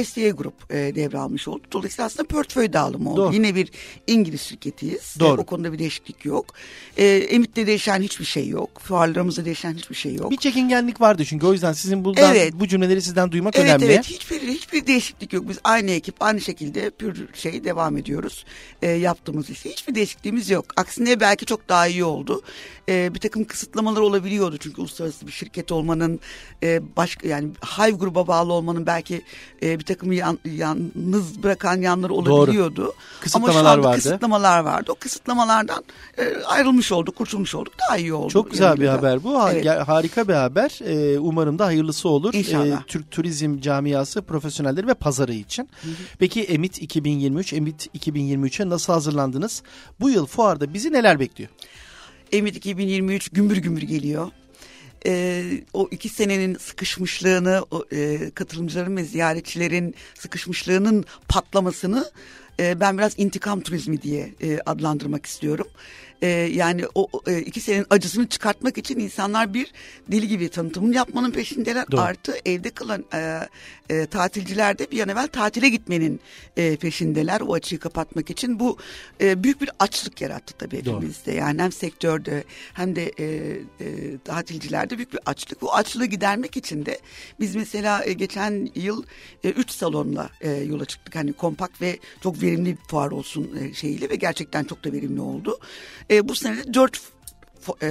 ICA 0.00 0.30
Group 0.30 0.54
e, 0.70 0.76
devralmış 0.76 1.48
oldu. 1.48 1.62
Dolayısıyla 1.72 2.06
aslında 2.06 2.28
portföy 2.28 2.72
dağılımı 2.72 3.12
oldu. 3.12 3.20
Doğru. 3.20 3.34
Yine 3.34 3.54
bir 3.54 3.70
İngiliz 4.06 4.40
şirketiyiz. 4.40 5.14
E, 5.16 5.20
Doğru. 5.20 5.40
o 5.40 5.44
konuda 5.44 5.72
bir 5.72 5.78
değişiklik 5.78 6.24
yok. 6.24 6.54
E, 6.96 7.06
Emit'te 7.06 7.66
değişen 7.66 8.02
hiçbir 8.02 8.24
şey 8.24 8.48
yok. 8.48 8.80
Fuarlarımızda 8.80 9.44
değişen 9.44 9.74
hiçbir 9.74 9.94
şey 9.94 10.14
yok. 10.14 10.30
Bir 10.30 10.36
çekingenlik 10.36 11.00
vardı 11.00 11.24
çünkü 11.24 11.46
o 11.46 11.52
yüzden 11.52 11.72
sizin 11.72 12.04
buradan 12.04 12.34
Evet. 12.34 12.52
bu 12.54 12.68
cümleleri 12.68 13.02
sizden 13.02 13.32
duymak 13.32 13.56
Evet 13.56 13.64
önemli. 13.68 13.84
evet 13.84 14.04
hiçbir 14.04 14.40
hiçbir 14.40 14.86
değişiklik 14.86 15.32
yok. 15.32 15.48
Biz 15.48 15.58
aynı 15.64 15.90
ekip 15.90 16.14
aynı 16.20 16.40
şekilde 16.40 16.90
pür 16.90 17.28
şey 17.34 17.64
devam 17.64 17.96
ediyoruz. 17.96 18.44
E, 18.82 18.90
yaptığımız 18.90 19.50
işte 19.50 19.70
hiçbir 19.70 19.94
değişikliğimiz 19.94 20.50
yok. 20.50 20.64
Aksine 20.76 21.20
belki 21.20 21.46
çok 21.46 21.68
daha 21.68 21.86
iyi 21.86 22.04
oldu. 22.04 22.42
E, 22.88 23.14
bir 23.14 23.20
takım 23.20 23.44
kısıtlamalar 23.44 24.00
olabiliyordu 24.00 24.56
çünkü 24.60 24.80
uluslararası 24.80 25.26
bir 25.26 25.32
şirket 25.32 25.72
olmanın 25.72 26.20
e, 26.62 26.80
başka 26.96 27.28
yani 27.28 27.48
Hive 27.78 27.90
gruba 27.90 28.26
bağlı 28.26 28.52
olmanın 28.52 28.86
belki 28.86 29.22
e, 29.62 29.78
bir 29.78 29.84
takım 29.84 30.12
yan- 30.12 30.38
yalnız 30.44 31.42
bırakan 31.42 31.80
yanları 31.80 32.14
olabiliyordu. 32.14 32.94
Kısıtlamalar 33.20 33.54
Ama 33.54 33.62
şu 33.62 33.68
anda 33.68 33.88
vardı. 33.88 33.96
kısıtlamalar 33.96 34.60
vardı. 34.60 34.92
O 34.92 34.94
kısıtlamalardan 34.94 35.84
e, 36.18 36.36
ayrılmış 36.46 36.92
olduk, 36.92 37.16
kurtulmuş 37.16 37.54
olduk. 37.54 37.72
Daha 37.88 37.96
iyi 37.98 38.14
oldu. 38.14 38.28
Çok 38.28 38.50
güzel 38.50 38.80
bir 38.80 38.88
haber 38.88 39.24
bu. 39.24 39.48
Evet. 39.52 39.66
Harika 39.88 40.28
bir 40.28 40.34
haber. 40.34 40.78
Ee, 40.84 41.18
umarım 41.18 41.58
da 41.58 41.66
hayırlısı 41.66 42.08
olur. 42.08 42.34
İnşallah. 42.34 42.80
Ee, 42.80 42.84
Türk 42.86 43.10
turizm 43.10 43.60
camiası 43.60 44.22
profesyonelleri 44.22 44.86
ve 44.86 44.94
pazarı 44.94 45.32
için. 45.34 45.68
Peki 46.18 46.42
Emit 46.42 46.82
2023, 46.82 47.52
Emit 47.52 47.86
2023'e 47.94 48.69
nasıl 48.70 48.92
hazırlandınız? 48.92 49.62
Bu 50.00 50.10
yıl 50.10 50.26
fuarda 50.26 50.74
bizi 50.74 50.92
neler 50.92 51.20
bekliyor? 51.20 51.50
Emit 52.32 52.56
2023 52.56 53.28
gümbür 53.28 53.56
gümbür 53.56 53.82
geliyor. 53.82 54.30
Ee, 55.06 55.44
o 55.72 55.88
iki 55.90 56.08
senenin 56.08 56.54
sıkışmışlığını, 56.54 57.64
o, 57.70 57.84
e, 57.92 58.30
katılımcıların 58.30 58.96
ve 58.96 59.04
ziyaretçilerin 59.04 59.94
sıkışmışlığının 60.14 61.04
patlamasını 61.28 62.10
e, 62.60 62.80
ben 62.80 62.98
biraz 62.98 63.18
intikam 63.18 63.60
turizmi 63.60 64.02
diye 64.02 64.34
e, 64.42 64.58
adlandırmak 64.66 65.26
istiyorum. 65.26 65.66
E, 66.22 66.28
yani 66.28 66.84
o 66.94 67.08
e, 67.26 67.38
iki 67.38 67.60
senenin 67.60 67.86
acısını 67.90 68.28
çıkartmak 68.28 68.78
için 68.78 68.98
insanlar 68.98 69.54
bir 69.54 69.72
deli 70.08 70.28
gibi 70.28 70.48
tanıtımını 70.48 70.94
yapmanın 70.94 71.30
peşindeler. 71.30 71.90
Doğru. 71.90 72.00
Artı 72.00 72.36
evde 72.44 72.70
kalan 72.70 73.04
e, 73.14 73.48
e, 73.90 74.06
tatilciler 74.06 74.78
de 74.78 74.90
bir 74.90 75.00
an 75.00 75.08
evvel 75.08 75.28
tatile 75.28 75.68
gitmenin 75.68 76.20
e, 76.56 76.76
peşindeler 76.76 77.40
o 77.40 77.54
açığı 77.54 77.78
kapatmak 77.78 78.30
için. 78.30 78.60
Bu 78.60 78.78
e, 79.20 79.44
büyük 79.44 79.60
bir 79.60 79.70
açlık 79.78 80.20
yarattı 80.20 80.54
tabii 80.58 80.78
hepimizde. 80.78 81.32
Yani 81.32 81.62
hem 81.62 81.72
sektörde 81.72 82.44
hem 82.72 82.96
de 82.96 83.12
e, 83.18 83.26
e, 83.80 84.18
tatilcilerde 84.24 84.96
büyük 84.96 85.12
bir 85.12 85.20
açlık. 85.26 85.62
Bu 85.62 85.74
açlığı 85.74 86.06
gidermek 86.06 86.56
için 86.56 86.86
de 86.86 86.98
biz 87.40 87.56
mesela 87.56 88.04
e, 88.04 88.12
geçen 88.12 88.68
yıl 88.74 89.04
3 89.44 89.70
salonla 89.70 90.30
e, 90.40 90.50
yola 90.50 90.84
çıktık. 90.84 91.16
Hani 91.16 91.32
kompakt 91.32 91.82
ve 91.82 91.98
çok 92.22 92.42
verimli 92.42 92.70
bir 92.70 92.88
fuar 92.88 93.10
olsun 93.10 93.56
e, 93.60 93.74
şeyiyle 93.74 94.10
ve 94.10 94.16
gerçekten 94.16 94.64
çok 94.64 94.84
da 94.84 94.92
verimli 94.92 95.20
oldu. 95.20 95.58
E, 96.10 96.28
bu 96.28 96.34
sene 96.34 96.56
de 96.56 96.74
4 96.74 97.00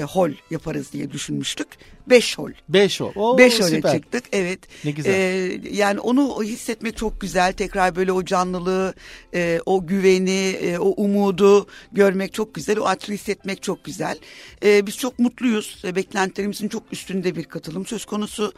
hol 0.02 0.32
yaparız 0.50 0.94
diye 0.94 1.12
düşünmüştük. 1.12 1.68
5 2.10 2.38
hol. 2.38 2.52
5 2.70 3.02
o. 3.02 3.12
Oo, 3.16 3.38
5 3.38 3.62
öyle 3.62 3.76
süper. 3.76 3.94
çıktık 3.94 4.24
evet. 4.32 4.60
Ne 4.86 4.92
güzel. 4.92 5.14
Ee, 5.14 5.62
yani 5.72 6.00
onu 6.00 6.44
hissetmek 6.44 6.98
çok 6.98 7.22
güzel. 7.22 7.54
Tekrar 7.54 7.96
böyle 7.96 8.12
o 8.12 8.26
canlılığı, 8.26 8.94
e, 9.34 9.60
o 9.66 9.88
güveni, 9.88 10.50
e, 10.50 10.78
o 10.78 10.90
umudu 10.90 11.68
görmek 11.92 12.34
çok 12.34 12.56
güzel. 12.56 12.80
O 12.80 12.86
açlığı 12.86 13.14
hissetmek 13.14 13.64
çok 13.64 13.84
güzel. 13.84 14.18
E, 14.64 14.88
biz 14.88 14.98
çok 14.98 15.20
mutluyuz. 15.20 15.82
E, 15.86 15.96
beklentilerimizin 15.96 16.68
çok 16.68 16.84
üstünde 16.92 17.36
bir 17.36 17.44
katılım 17.44 17.86
söz 17.86 18.06
konusu. 18.06 18.54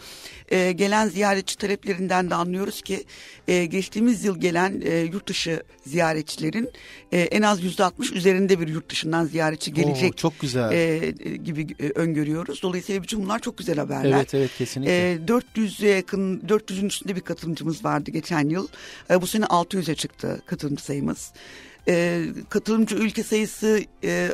E, 0.51 0.71
gelen 0.71 1.07
ziyaretçi 1.07 1.57
taleplerinden 1.57 2.29
de 2.29 2.35
anlıyoruz 2.35 2.81
ki 2.81 3.03
e, 3.47 3.65
geçtiğimiz 3.65 4.25
yıl 4.25 4.39
gelen 4.39 4.81
e, 4.85 4.97
yurt 4.99 5.27
dışı 5.27 5.63
ziyaretçilerin 5.85 6.69
e, 7.11 7.19
en 7.19 7.41
az 7.41 7.63
yüzde 7.63 7.83
altmış 7.83 8.11
üzerinde 8.11 8.59
bir 8.59 8.67
yurt 8.67 8.89
dışından 8.89 9.25
ziyaretçi 9.25 9.73
gelecek 9.73 10.11
Oo, 10.13 10.15
çok 10.15 10.39
güzel. 10.39 10.71
e, 10.71 11.11
gibi 11.43 11.67
e, 11.79 11.89
öngörüyoruz. 11.95 12.61
Dolayısıyla 12.61 13.03
bütün 13.03 13.23
bunlar 13.23 13.39
çok 13.41 13.57
güzel 13.57 13.77
haberler. 13.77 14.17
evet 14.17 14.33
evet 14.33 14.51
kesinlikle. 14.57 15.11
E, 15.11 15.15
400'e 15.15 15.89
yakın 15.89 16.39
400'ün 16.39 16.87
üstünde 16.87 17.15
bir 17.15 17.21
katılımcımız 17.21 17.85
vardı 17.85 18.11
geçen 18.11 18.49
yıl. 18.49 18.67
E, 19.09 19.21
bu 19.21 19.27
sene 19.27 19.45
600'e 19.45 19.95
çıktı 19.95 20.41
katılımcı 20.45 20.83
sayımız. 20.83 21.33
E, 21.87 22.25
katılımcı 22.49 22.95
ülke 22.95 23.23
sayısı 23.23 23.81
e, 24.03 24.29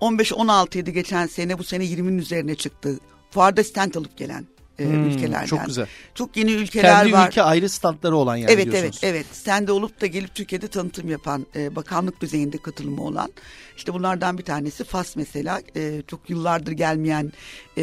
15-16 0.00 0.78
idi 0.78 0.92
geçen 0.92 1.26
sene. 1.26 1.58
Bu 1.58 1.64
sene 1.64 1.84
20'nin 1.84 2.18
üzerine 2.18 2.54
çıktı. 2.54 2.98
Fuarda 3.30 3.64
stand 3.64 3.94
alıp 3.94 4.16
gelen 4.16 4.46
e, 4.78 4.84
Hmm, 4.84 5.06
ülkelerden. 5.06 5.46
Çok 5.46 5.66
güzel. 5.66 5.86
Çok 6.14 6.36
yeni 6.36 6.52
ülkeler 6.52 6.96
Kendi 6.96 7.12
var. 7.12 7.28
ülke 7.28 7.42
ayrı 7.42 7.68
standları 7.68 8.16
olan 8.16 8.36
yani 8.36 8.50
Evet 8.52 8.74
evet 8.74 8.98
evet. 9.02 9.26
Sende 9.32 9.72
olup 9.72 10.00
da 10.00 10.06
gelip 10.06 10.34
Türkiye'de 10.34 10.68
tanıtım 10.68 11.10
yapan 11.10 11.46
e, 11.56 11.76
bakanlık 11.76 12.20
düzeyinde 12.20 12.58
katılımı 12.58 13.02
olan 13.02 13.32
işte 13.76 13.94
bunlardan 13.94 14.38
bir 14.38 14.44
tanesi 14.44 14.84
Fas 14.84 15.16
mesela 15.16 15.62
e, 15.76 16.02
çok 16.06 16.30
yıllardır 16.30 16.72
gelmeyen 16.72 17.32
e, 17.76 17.82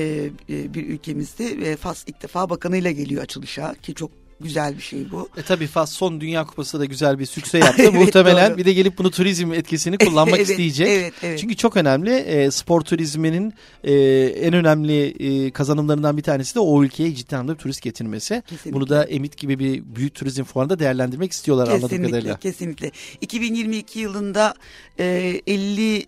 e, 0.50 0.74
bir 0.74 0.88
ülkemizdi 0.88 1.62
ve 1.62 1.76
Fas 1.76 2.04
ilk 2.08 2.24
defa 2.24 2.50
bakanıyla 2.50 2.92
geliyor 2.92 3.24
açılışa 3.24 3.76
ki 3.82 3.94
çok 3.96 4.12
güzel 4.42 4.78
bir 4.78 4.82
şey 4.82 5.12
bu. 5.12 5.30
E 5.38 5.42
tabii 5.42 5.68
Fas 5.68 5.92
son 5.92 6.22
Dünya 6.22 6.46
Kupası 6.46 6.80
da 6.80 6.86
güzel 6.86 7.20
bir 7.20 7.26
sükse 7.26 7.58
yaptı. 7.58 7.82
Evet, 7.90 7.94
Muhtemelen 7.94 8.50
doğru. 8.50 8.58
bir 8.58 8.66
de 8.66 8.74
gelip 8.74 8.98
bunu 8.98 9.12
turizm 9.12 9.54
etkisini 9.54 9.98
kullanmak 9.98 10.36
Evet, 10.40 10.50
isteyecek. 10.50 10.88
evet, 10.88 11.14
evet. 11.24 11.40
Çünkü 11.40 11.56
çok 11.56 11.78
önemli. 11.78 12.12
E, 12.16 12.52
spor 12.52 12.82
turizminin 12.82 13.54
e, 13.84 13.94
en 14.24 14.54
önemli 14.54 15.06
e, 15.06 15.52
kazanımlarından 15.52 16.18
bir 16.18 16.24
tanesi 16.24 16.56
de 16.56 16.60
o 16.60 16.84
ülkeye 16.84 17.16
ciddi 17.16 17.36
anlamda 17.36 17.54
bir 17.54 17.58
turist 17.58 17.82
getirmesi. 17.82 18.44
Kesinlikle. 18.48 18.74
Bunu 18.74 18.90
da 18.90 19.04
Emit 19.04 19.38
gibi 19.38 19.60
bir 19.60 19.84
büyük 19.96 20.16
turizm 20.16 20.44
fuarında 20.44 20.80
değerlendirmek 20.80 21.32
istiyorlar 21.32 21.68
anladığım 21.68 21.82
Kesinlikle, 21.90 22.10
kadarıyla. 22.12 22.38
kesinlikle. 22.40 22.92
2022 23.22 24.00
yılında 24.00 24.54
e, 25.00 25.42
50 25.48 26.06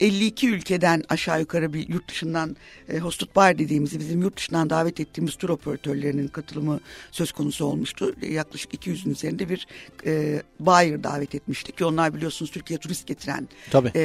52 0.00 0.48
ülkeden 0.48 1.04
aşağı 1.08 1.40
yukarı 1.40 1.72
bir 1.72 1.88
yurt 1.88 2.08
dışından 2.08 2.56
e, 2.88 2.98
hosted 2.98 3.28
bar 3.36 3.58
dediğimiz 3.58 3.98
bizim 3.98 4.22
yurt 4.22 4.36
dışından 4.36 4.70
davet 4.70 5.00
ettiğimiz 5.00 5.36
tur 5.36 5.48
operatörlerinin 5.48 6.28
katılımı 6.28 6.80
söz 7.10 7.32
konusu 7.32 7.64
olmuştu. 7.64 8.14
E, 8.22 8.32
yaklaşık 8.32 8.74
200'ün 8.74 9.12
üzerinde 9.12 9.48
bir 9.48 9.66
e, 10.06 10.42
buyer 10.60 11.04
davet 11.04 11.34
etmiştik 11.34 11.76
ki 11.78 11.84
onlar 11.84 12.14
biliyorsunuz 12.14 12.50
Türkiye 12.50 12.78
turist 12.78 13.06
getiren 13.06 13.48
Tabii. 13.70 13.92
e, 13.94 14.00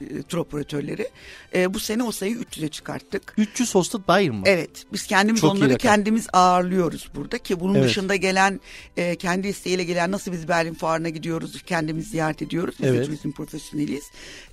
e, 0.00 0.22
tur 0.28 0.38
operatörleri. 0.38 1.08
E, 1.54 1.74
bu 1.74 1.78
sene 1.80 2.02
o 2.02 2.12
sayıyı 2.12 2.36
300'e 2.36 2.68
çıkarttık. 2.68 3.34
300 3.38 3.74
hosted 3.74 4.00
buyer 4.08 4.30
mı? 4.30 4.42
Evet 4.44 4.70
biz 4.92 5.06
kendimiz 5.06 5.40
Çok 5.40 5.52
onları 5.52 5.78
kendimiz 5.78 6.26
ağırlıyoruz 6.32 7.10
burada 7.14 7.38
ki 7.38 7.60
bunun 7.60 7.74
Evet. 7.74 7.84
dışında 7.88 8.16
gelen 8.16 8.60
e, 8.96 9.16
kendi 9.16 9.48
isteğiyle 9.48 9.84
gelen 9.84 10.10
nasıl 10.12 10.32
biz 10.32 10.48
Berlin 10.48 10.74
Fuarı'na 10.74 11.08
gidiyoruz 11.08 11.62
kendimiz 11.66 12.10
ziyaret 12.10 12.42
ediyoruz 12.42 12.74
biz 12.78 12.86
de 12.86 12.96
Evet. 12.96 13.06
turizm 13.06 13.30
profesyoneliyiz. 13.30 14.04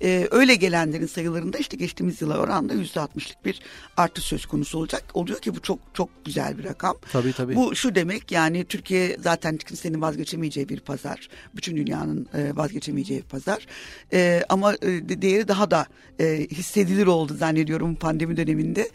E, 0.01 0.22
öyle 0.31 0.55
gelenlerin 0.55 1.05
sayılarında 1.05 1.57
işte 1.57 1.77
geçtiğimiz 1.77 2.21
yıla 2.21 2.37
oranla 2.37 2.73
yüzde 2.73 2.99
altmışlık 2.99 3.45
bir 3.45 3.59
artış 3.97 4.23
söz 4.23 4.45
konusu 4.45 4.77
olacak. 4.77 5.03
Oluyor 5.13 5.39
ki 5.39 5.55
bu 5.55 5.61
çok 5.61 5.79
çok 5.93 6.25
güzel 6.25 6.57
bir 6.57 6.63
rakam. 6.63 6.97
Tabii 7.11 7.33
tabii. 7.33 7.55
Bu 7.55 7.75
şu 7.75 7.95
demek 7.95 8.31
yani 8.31 8.65
Türkiye 8.65 9.17
zaten 9.19 9.57
kimsenin 9.57 10.01
vazgeçemeyeceği 10.01 10.69
bir 10.69 10.79
pazar. 10.79 11.29
Bütün 11.55 11.77
dünyanın 11.77 12.27
e, 12.33 12.55
vazgeçemeyeceği 12.55 13.19
bir 13.21 13.27
pazar. 13.27 13.67
E, 14.13 14.43
ama 14.49 14.73
e, 14.73 14.87
de- 14.87 15.21
değeri 15.21 15.47
daha 15.47 15.71
da 15.71 15.85
e, 16.19 16.47
hissedilir 16.51 17.07
oldu 17.07 17.33
zannediyorum 17.33 17.95
pandemi 17.95 18.37
döneminde. 18.37 18.89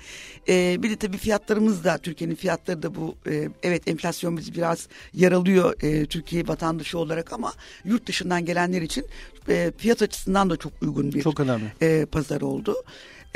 E, 0.48 0.82
bir 0.82 0.90
de 0.90 0.96
tabii 0.96 1.16
fiyatlarımız 1.16 1.84
da 1.84 1.98
Türkiye'nin 1.98 2.34
fiyatları 2.34 2.82
da 2.82 2.94
bu 2.94 3.16
e, 3.26 3.48
evet 3.62 3.88
enflasyon 3.88 4.36
bizi 4.36 4.54
biraz 4.54 4.88
yaralıyor 5.14 5.82
e, 5.82 6.06
Türkiye 6.06 6.48
vatandaşı 6.48 6.98
olarak 6.98 7.32
ama 7.32 7.52
yurt 7.84 8.06
dışından 8.06 8.44
gelenler 8.44 8.82
için 8.82 9.06
e, 9.48 9.72
fiyat 9.76 10.02
açısından 10.02 10.50
da 10.50 10.56
çok 10.56 10.72
uygun 10.82 11.12
bir 11.12 11.22
Çok 11.22 11.40
önemli. 11.40 11.64
e, 11.82 12.06
pazar 12.06 12.40
oldu. 12.40 12.74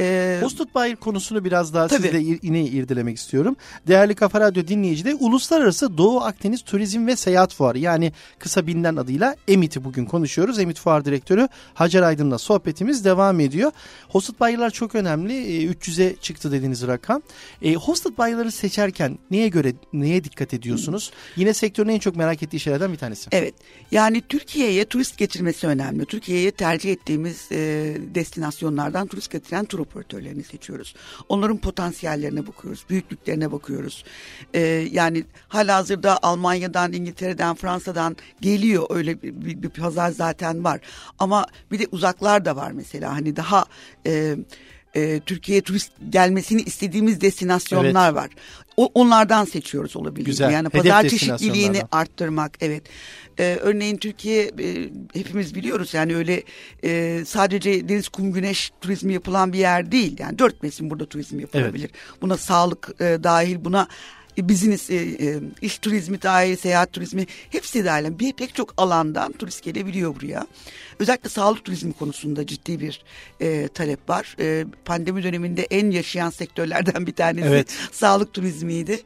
E, 0.01 0.39
Hosted 0.43 0.69
Buyer 0.75 0.97
konusunu 0.97 1.45
biraz 1.45 1.75
daha 1.75 1.89
Tabii. 1.89 2.03
sizle 2.03 2.39
yine 2.43 2.65
irdelemek 2.65 3.17
istiyorum. 3.17 3.57
Değerli 3.89 4.15
Kafa 4.15 4.41
Radyo 4.41 4.67
dinleyicileri 4.67 5.15
Uluslararası 5.15 5.99
Doğu 5.99 6.21
Akdeniz 6.21 6.63
Turizm 6.63 7.07
ve 7.07 7.17
Seyahat 7.17 7.55
Fuarı 7.55 7.79
yani 7.79 8.13
kısa 8.39 8.67
bilinen 8.67 8.97
adıyla 8.97 9.37
EMIT'i 9.49 9.85
bugün 9.85 10.05
konuşuyoruz. 10.05 10.59
EMIT 10.59 10.79
Fuar 10.81 11.05
Direktörü 11.05 11.49
Hacer 11.75 12.03
Aydın'la 12.03 12.39
sohbetimiz 12.39 13.05
devam 13.05 13.41
ediyor. 13.41 13.73
Hosted 14.09 14.35
Buyer'lar 14.41 14.71
çok 14.71 14.95
önemli. 14.95 15.33
E, 15.33 15.67
300'e 15.67 16.17
çıktı 16.17 16.53
dediğiniz 16.53 16.87
rakam. 16.87 17.23
E, 17.63 17.75
Hosted 17.75 18.19
Buyer'ları 18.19 18.53
seçerken 18.53 19.19
neye 19.31 19.49
göre 19.49 19.73
neye 19.93 20.25
dikkat 20.25 20.55
ediyorsunuz? 20.55 21.11
Yine 21.37 21.55
sektörün 21.55 21.89
en 21.89 21.99
çok 21.99 22.17
merak 22.17 22.43
ettiği 22.43 22.61
şeylerden 22.61 22.93
bir 22.93 22.99
tanesi. 22.99 23.29
Evet. 23.33 23.55
Yani 23.91 24.23
Türkiye'ye 24.29 24.85
turist 24.85 25.19
getirmesi 25.19 25.67
önemli. 25.67 26.05
Türkiye'ye 26.05 26.51
tercih 26.51 26.93
ettiğimiz 26.93 27.53
e, 27.53 27.57
destinasyonlardan 28.15 29.07
turist 29.07 29.31
getiren 29.31 29.65
tur 29.65 29.82
operatörlerini 29.83 30.45
seçiyoruz. 30.45 30.95
Onların 31.29 31.57
potansiyellerine 31.57 32.47
bakıyoruz, 32.47 32.85
büyüklüklerine 32.91 33.53
bakıyoruz. 33.53 34.05
E, 34.55 34.61
yani 34.93 35.25
halihazırda 35.49 36.19
Almanya'dan, 36.23 36.93
İngiltere'den, 36.93 37.55
Fransa'dan 37.55 38.17
geliyor 38.41 38.87
öyle 38.91 39.23
bir, 39.23 39.35
bir, 39.45 39.63
bir 39.63 39.69
pazar 39.69 40.11
zaten 40.11 40.65
var. 40.65 40.81
Ama 41.19 41.47
bir 41.71 41.79
de 41.79 41.87
uzaklar 41.93 42.45
da 42.45 42.57
var 42.57 42.73
mesela. 42.73 43.13
Hani 43.13 43.37
daha 43.37 43.65
e, 44.07 44.37
e, 44.95 45.21
Türkiye'ye 45.21 45.63
turist 45.63 45.93
gelmesini 46.11 46.63
istediğimiz 46.63 47.21
destinasyonlar 47.21 48.07
Evet. 48.07 48.17
var. 48.17 48.31
O, 48.77 48.91
onlardan 48.95 49.45
seçiyoruz 49.45 49.97
olabildiğince. 49.97 50.31
Güzel. 50.31 50.51
Yani 50.51 50.69
Hedef 50.69 50.83
pazar 50.83 51.09
çeşitliliğini 51.09 51.83
arttırmak 51.93 52.53
evet. 52.61 52.83
Ee, 53.39 53.59
örneğin 53.61 53.97
Türkiye 53.97 54.43
e, 54.43 54.89
hepimiz 55.13 55.55
biliyoruz 55.55 55.95
yani 55.95 56.17
öyle 56.17 56.43
e, 56.85 57.23
sadece 57.27 57.89
deniz 57.89 58.09
kum 58.09 58.33
güneş 58.33 58.73
turizmi 58.81 59.13
yapılan 59.13 59.53
bir 59.53 59.59
yer 59.59 59.93
değil. 59.93 60.17
Yani 60.19 60.39
dört 60.39 60.63
mevsim 60.63 60.91
burada 60.91 61.07
turizm 61.07 61.39
yapılabilir. 61.39 61.91
Buna 62.23 62.37
sağlık 62.37 62.89
e, 63.01 63.05
dahil 63.05 63.65
buna 63.65 63.89
e, 64.39 64.49
business, 64.49 64.91
e, 64.91 64.95
e, 64.95 65.41
iş 65.63 65.79
turizmi 65.79 66.23
dahil, 66.23 66.57
seyahat 66.57 66.93
turizmi 66.93 67.27
hepsi 67.51 67.85
dahil. 67.85 68.19
Bir 68.19 68.33
pek 68.33 68.55
çok 68.55 68.75
alandan 68.77 69.33
turist 69.33 69.63
gelebiliyor 69.63 70.17
buraya. 70.17 70.47
Özellikle 70.99 71.29
sağlık 71.29 71.65
turizmi 71.65 71.93
konusunda 71.93 72.47
ciddi 72.47 72.81
bir 72.81 73.03
e, 73.41 73.69
talep 73.69 74.09
var. 74.11 74.37
E, 74.41 74.65
pandemi 74.85 75.23
döneminde 75.23 75.63
en 75.63 75.91
yaşayan 75.91 76.31
sektörlerden 76.31 77.07
bir 77.07 77.13
tanesi 77.13 77.47
Evet. 77.49 77.75
sağlık 77.93 78.33
turizmiydi. 78.33 79.01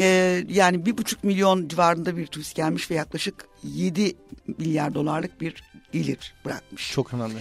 E, 0.00 0.06
yani 0.48 0.86
bir 0.86 0.98
buçuk 0.98 1.24
milyon 1.24 1.68
civarında 1.68 2.16
bir 2.16 2.26
turist 2.26 2.54
gelmiş 2.54 2.90
ve 2.90 2.94
yaklaşık 2.94 3.34
7 3.64 4.12
milyar 4.58 4.94
dolarlık 4.94 5.40
bir 5.40 5.62
gelir 5.92 6.34
bırakmış. 6.44 6.92
Çok 6.92 7.14
önemli. 7.14 7.34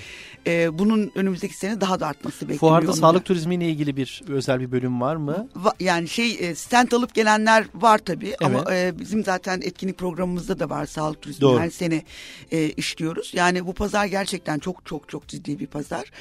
E, 0.48 0.80
bunun 0.80 1.12
önümüzdeki 1.16 1.58
sene 1.58 1.82
daha 1.82 2.00
da 2.00 2.08
artması 2.08 2.36
bekleniyor. 2.42 2.60
Fuarda 2.60 2.86
Onu 2.86 2.96
da- 2.96 3.00
sağlık 3.00 3.25
turizmiyle 3.25 3.70
ilgili 3.70 3.98
bir 3.98 4.22
özel 4.28 4.60
bir 4.60 4.72
bölüm 4.72 5.02
var 5.02 5.16
mı? 5.16 5.48
Va- 5.56 5.74
yani 5.84 6.08
şey 6.08 6.38
e, 6.40 6.56
stand 6.56 6.92
alıp 6.92 7.14
gelenler 7.16 7.66
var 7.74 7.98
tabii 7.98 8.36
ama 8.44 8.64
Evet. 8.70 8.96
e, 8.96 9.00
bizim 9.00 9.24
zaten 9.24 9.62
etkinlik 9.62 9.98
programımızda 9.98 10.60
da 10.60 10.70
var 10.70 10.86
sağlık 10.86 11.22
turizmi 11.22 11.42
Doğru. 11.42 11.60
her 11.60 11.70
sene 11.70 12.04
e, 12.52 12.70
işliyoruz. 12.70 13.32
Yani 13.34 13.66
bu 13.68 13.74
pazar 13.74 13.95
gerçekten 14.04 14.60
çok 14.60 14.86
çok 14.86 15.10
çok 15.10 15.28
ciddi 15.28 15.60
bir 15.60 15.68
pazar. 15.68 16.12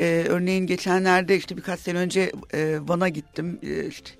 E, 0.00 0.24
örneğin 0.28 0.66
geçenlerde 0.66 1.36
işte 1.36 1.56
birkaç 1.56 1.80
sene 1.80 1.98
önce 1.98 2.32
e, 2.54 2.78
Van'a 2.80 3.08
gittim. 3.08 3.58
E, 3.62 3.86
işte 3.86 4.10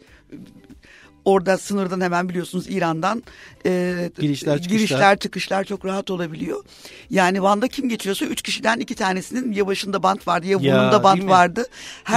Orada 1.24 1.58
sınırdan 1.58 2.00
hemen 2.00 2.28
biliyorsunuz 2.28 2.66
İran'dan 2.68 3.22
e, 3.66 4.10
Girişler, 4.20 4.56
çıkışlar. 4.58 4.78
girişler 4.78 5.18
çıkışlar 5.18 5.64
çok 5.64 5.84
rahat 5.84 6.10
olabiliyor. 6.10 6.64
Yani 7.10 7.42
Van'da 7.42 7.68
kim 7.68 7.88
geçiyorsa 7.88 8.24
üç 8.24 8.42
kişiden 8.42 8.78
iki 8.80 8.94
tanesinin 8.94 9.52
ya 9.52 9.66
başında 9.66 10.02
bant 10.02 10.28
vardı 10.28 10.46
ya 10.46 10.58
Ya, 10.60 10.74
burnunda 10.74 11.02
bant 11.04 11.26
vardı. 11.28 11.66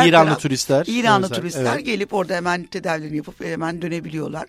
İranlı 0.05 0.37
turistler. 0.37 0.85
İranlı 0.89 1.25
Özel, 1.25 1.35
turistler 1.37 1.75
evet. 1.75 1.85
gelip 1.85 2.13
orada 2.13 2.35
hemen 2.35 2.63
tedavilerini 2.63 3.17
yapıp 3.17 3.43
hemen 3.45 3.81
dönebiliyorlar. 3.81 4.45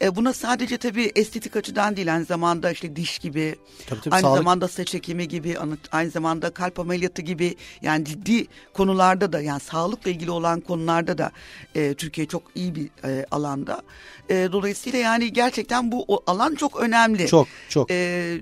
E, 0.00 0.16
buna 0.16 0.32
sadece 0.32 0.76
tabii 0.78 1.12
estetik 1.16 1.56
açıdan 1.56 1.96
değil 1.96 2.14
aynı 2.14 2.24
zamanda 2.24 2.70
işte 2.70 2.96
diş 2.96 3.18
gibi, 3.18 3.56
Tabii, 3.88 4.00
tabii, 4.00 4.14
aynı 4.14 4.22
sağlık- 4.26 4.36
zamanda 4.38 4.68
saç 4.68 4.94
ekimi 4.94 5.28
gibi, 5.28 5.56
aynı 5.92 6.10
zamanda 6.10 6.50
kalp 6.50 6.80
ameliyatı 6.80 7.22
gibi 7.22 7.54
yani 7.82 8.04
ciddi 8.04 8.46
konularda 8.74 9.32
da 9.32 9.40
yani 9.40 9.60
sağlıkla 9.60 10.10
ilgili 10.10 10.30
olan 10.30 10.60
konularda 10.60 11.18
da 11.18 11.30
e, 11.74 11.94
Türkiye 11.94 12.26
çok 12.26 12.42
iyi 12.54 12.74
bir 12.74 12.90
e, 13.04 13.26
alanda. 13.30 13.82
E, 14.30 14.48
dolayısıyla 14.52 14.98
yani 14.98 15.32
gerçekten 15.32 15.92
bu 15.92 16.22
alan 16.26 16.54
çok 16.54 16.80
önemli. 16.80 17.26
Çok 17.26 17.48
çok. 17.68 17.90
Ee, 17.90 18.40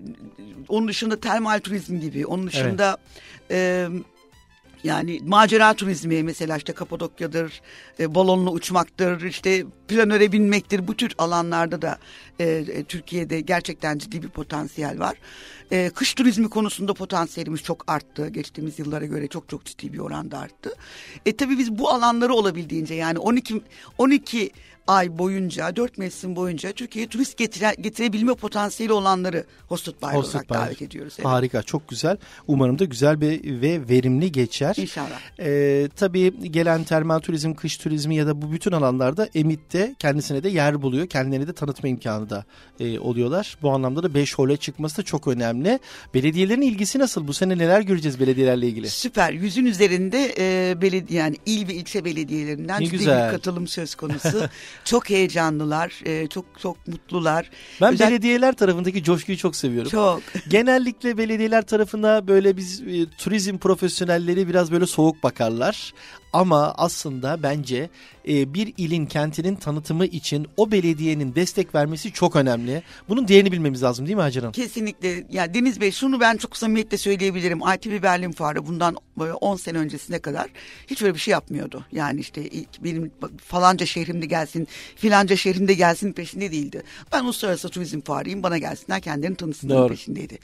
onun 0.68 0.88
dışında 0.88 1.21
termal 1.21 1.59
turizm 1.61 2.01
gibi, 2.01 2.27
onun 2.27 2.47
dışında 2.47 2.99
e, 3.51 3.88
yani 4.85 5.21
macera 5.25 5.75
turizmi 5.75 6.23
mesela 6.23 6.57
işte 6.57 6.73
Kapadokya'dır, 6.73 7.61
e, 8.01 8.14
balonla 8.14 8.51
uçmaktır, 8.51 9.23
işte 9.23 9.64
planöre 9.88 10.33
binmektir. 10.33 10.88
Bu 10.88 10.97
tür 10.97 11.14
alanlarda 11.18 11.83
da 11.83 11.99
e, 12.40 12.44
e, 12.44 12.85
Türkiye'de 12.85 13.40
gerçekten 13.40 13.99
ciddi 13.99 14.23
bir 14.23 14.29
potansiyel 14.29 14.99
var. 14.99 15.16
E, 15.73 15.90
kış 15.90 16.14
turizmi 16.14 16.51
konusunda 16.51 16.94
potansiyelimiz 16.94 17.62
çok 17.62 17.85
arttı. 17.90 18.29
Geçtiğimiz 18.29 18.79
yıllara 18.79 19.05
göre 19.07 19.29
çok 19.29 19.49
çok 19.49 19.64
ciddi 19.64 19.92
bir 19.92 19.99
oranda 19.99 20.38
arttı. 20.38 20.75
E 21.27 21.37
tabii 21.37 21.59
biz 21.59 21.79
bu 21.79 21.90
alanları 21.90 22.35
olabildiğince 22.35 22.94
yani 22.94 23.18
12 23.18 23.62
12 23.99 24.51
ay 24.88 25.18
boyunca, 25.18 25.77
4 25.77 25.98
mevsim 25.98 26.37
boyunca 26.37 26.72
Türkiye'ye 26.72 27.09
turist 27.09 27.37
getire, 27.37 27.74
getirebilme 27.81 28.35
potansiyeli 28.35 28.92
olanları 28.92 29.44
hosted 29.68 29.92
buyer 30.03 30.14
Hosted 30.14 30.35
olarak 30.35 30.51
buyer. 30.51 30.62
davet 30.62 30.83
ediyoruz. 30.83 31.14
Evet. 31.18 31.27
Harika, 31.27 31.62
çok 31.62 31.88
güzel. 31.88 32.16
Umarım 32.46 32.79
da 32.79 32.85
güzel 32.85 33.20
bir 33.20 33.61
ve 33.61 33.88
verimli 33.88 34.33
geçer. 34.33 34.74
İnşallah. 34.79 35.20
Ee, 35.40 35.88
tabii 35.96 36.51
gelen 36.53 36.85
termal 36.85 37.18
turizm, 37.18 37.55
kış 37.55 37.77
turizmi 37.77 38.16
ya 38.16 38.27
da 38.27 38.42
bu 38.42 38.53
bütün 38.53 38.72
alanlarda 38.72 39.29
EMİT'te 39.35 39.94
kendisine 39.98 40.42
de 40.42 40.48
yer 40.48 40.83
buluyor. 40.83 41.07
Kendilerini 41.07 41.46
de 41.46 41.53
tanıtma 41.53 41.88
imkanı 41.88 42.31
da 42.31 42.44
e, 42.81 42.98
oluyorlar. 42.98 43.57
Bu 43.62 43.70
anlamda 43.70 44.03
da 44.03 44.14
5 44.14 44.35
hole 44.38 44.57
çıkması 44.57 44.96
da 44.96 45.03
çok 45.03 45.29
önemli. 45.29 45.79
Belediyelerin 46.14 46.62
ilgisi 46.62 46.98
nasıl? 46.98 47.29
Bu 47.29 47.33
sene 47.33 47.59
neler 47.59 47.81
göreceğiz 47.81 48.20
belediyelerle 48.20 48.66
ilgili? 48.66 48.90
Süper. 48.90 49.33
Yüzün 49.33 49.66
üzerinde 49.66 50.35
e, 50.38 50.74
belediye 50.83 51.20
yani 51.20 51.37
il 51.46 51.68
ve 51.68 51.74
ilçe 51.74 52.05
belediyelerinden 52.05 52.81
Ne 52.83 52.87
güzel. 52.87 53.27
bir 53.27 53.33
katılım 53.33 53.66
söz 53.68 53.94
konusu. 53.94 54.48
çok 54.85 55.11
heyecanlılar, 55.11 56.01
e, 56.05 56.27
çok 56.27 56.45
çok 56.62 56.88
mutlular. 56.88 57.51
Ben 57.81 57.93
Özel- 57.93 58.11
belediyeler 58.11 58.53
tarafındaki 58.55 59.03
coşkuyu 59.05 59.38
çok 59.38 59.57
seviyorum. 59.57 59.91
Çok. 59.91 60.23
Genellikle 60.49 61.19
belediyeler 61.19 61.62
tarafına 61.67 62.29
böyle 62.29 62.57
biz 62.57 62.81
e, 62.81 63.11
turizm 63.19 63.59
profesyonelleri 63.59 64.49
biraz 64.49 64.73
böyle 64.73 64.87
soğuk 64.87 65.23
bakarlar. 65.23 65.93
Ama 66.33 66.75
aslında 66.77 67.43
bence 67.43 67.91
e, 68.29 68.55
bir 68.55 68.75
ilin 68.77 69.07
kentinin 69.07 69.57
tanıtımı 69.57 70.07
için 70.07 70.47
o 70.57 70.71
belediyenin 70.73 71.35
destek 71.35 71.75
vermesi 71.75 72.12
çok 72.12 72.37
önemli. 72.37 72.83
Bunun 73.09 73.29
değerini 73.29 73.53
bilmemiz 73.53 73.83
lazım 73.83 74.07
değil 74.07 74.17
mi 74.17 74.23
Hacer 74.23 74.41
Hanım? 74.41 74.53
Kesinlikle. 74.53 75.27
Ya 75.31 75.55
Deniz 75.55 75.81
Bey 75.81 75.93
şunu 75.93 76.21
ben 76.21 76.37
çok 76.37 76.57
samimiyetle 76.57 76.99
söyleyebilirim. 76.99 77.61
ITV 77.75 78.03
Berlin 78.03 78.33
Fuarı 78.33 78.67
bundan 78.67 78.97
böyle 79.19 79.33
10 79.33 79.57
sene 79.57 79.79
öncesine 79.79 80.19
kadar 80.19 80.47
hiç 80.87 81.03
böyle 81.03 81.14
bir 81.14 81.19
şey 81.19 81.33
yapmıyordu. 81.33 81.85
Yani 81.93 82.21
işte 82.21 82.51
benim 82.81 83.12
falanca 83.45 83.87
şehrimde 83.87 84.27
gelsin, 84.27 84.69
filanca 84.97 85.37
şehrimde 85.37 85.75
gelsin 85.75 86.12
peşinde 86.12 86.53
değildi. 86.53 86.83
Ben 87.12 87.25
uluslararası 87.25 87.69
turizm 87.69 88.01
fuarıyım 88.01 88.43
bana 88.43 88.59
gelsinler 88.59 89.01
kendilerini 89.01 89.37
tanısınlar 89.37 89.77
Doğru. 89.77 89.88
peşindeydi. 89.88 90.38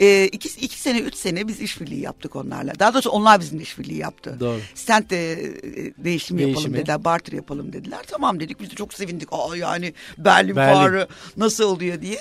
Ee, 0.00 0.28
iki, 0.32 0.48
iki 0.60 0.80
sene, 0.80 0.98
üç 0.98 1.14
sene 1.14 1.48
biz 1.48 1.60
işbirliği 1.60 2.00
yaptık 2.00 2.36
onlarla. 2.36 2.78
Daha 2.78 2.94
doğrusu 2.94 3.10
onlar 3.10 3.40
bizimle 3.40 3.62
işbirliği 3.62 3.98
yaptı. 3.98 4.36
Doğru. 4.40 4.60
Stand 4.74 5.10
de 5.10 5.27
e, 5.32 6.04
değişimi 6.04 6.40
yapalım 6.42 6.56
Değişimi. 6.56 6.76
dediler, 6.78 7.04
barter 7.04 7.32
yapalım 7.32 7.72
dediler. 7.72 8.00
Tamam 8.06 8.40
dedik 8.40 8.60
biz 8.60 8.70
de 8.70 8.74
çok 8.74 8.94
sevindik. 8.94 9.28
Aa 9.32 9.56
yani 9.56 9.94
Berlin, 10.18 10.56
Berlin. 10.56 10.74
Fuarı 10.74 11.08
nasıl 11.36 11.64
oluyor 11.64 12.02
diye. 12.02 12.18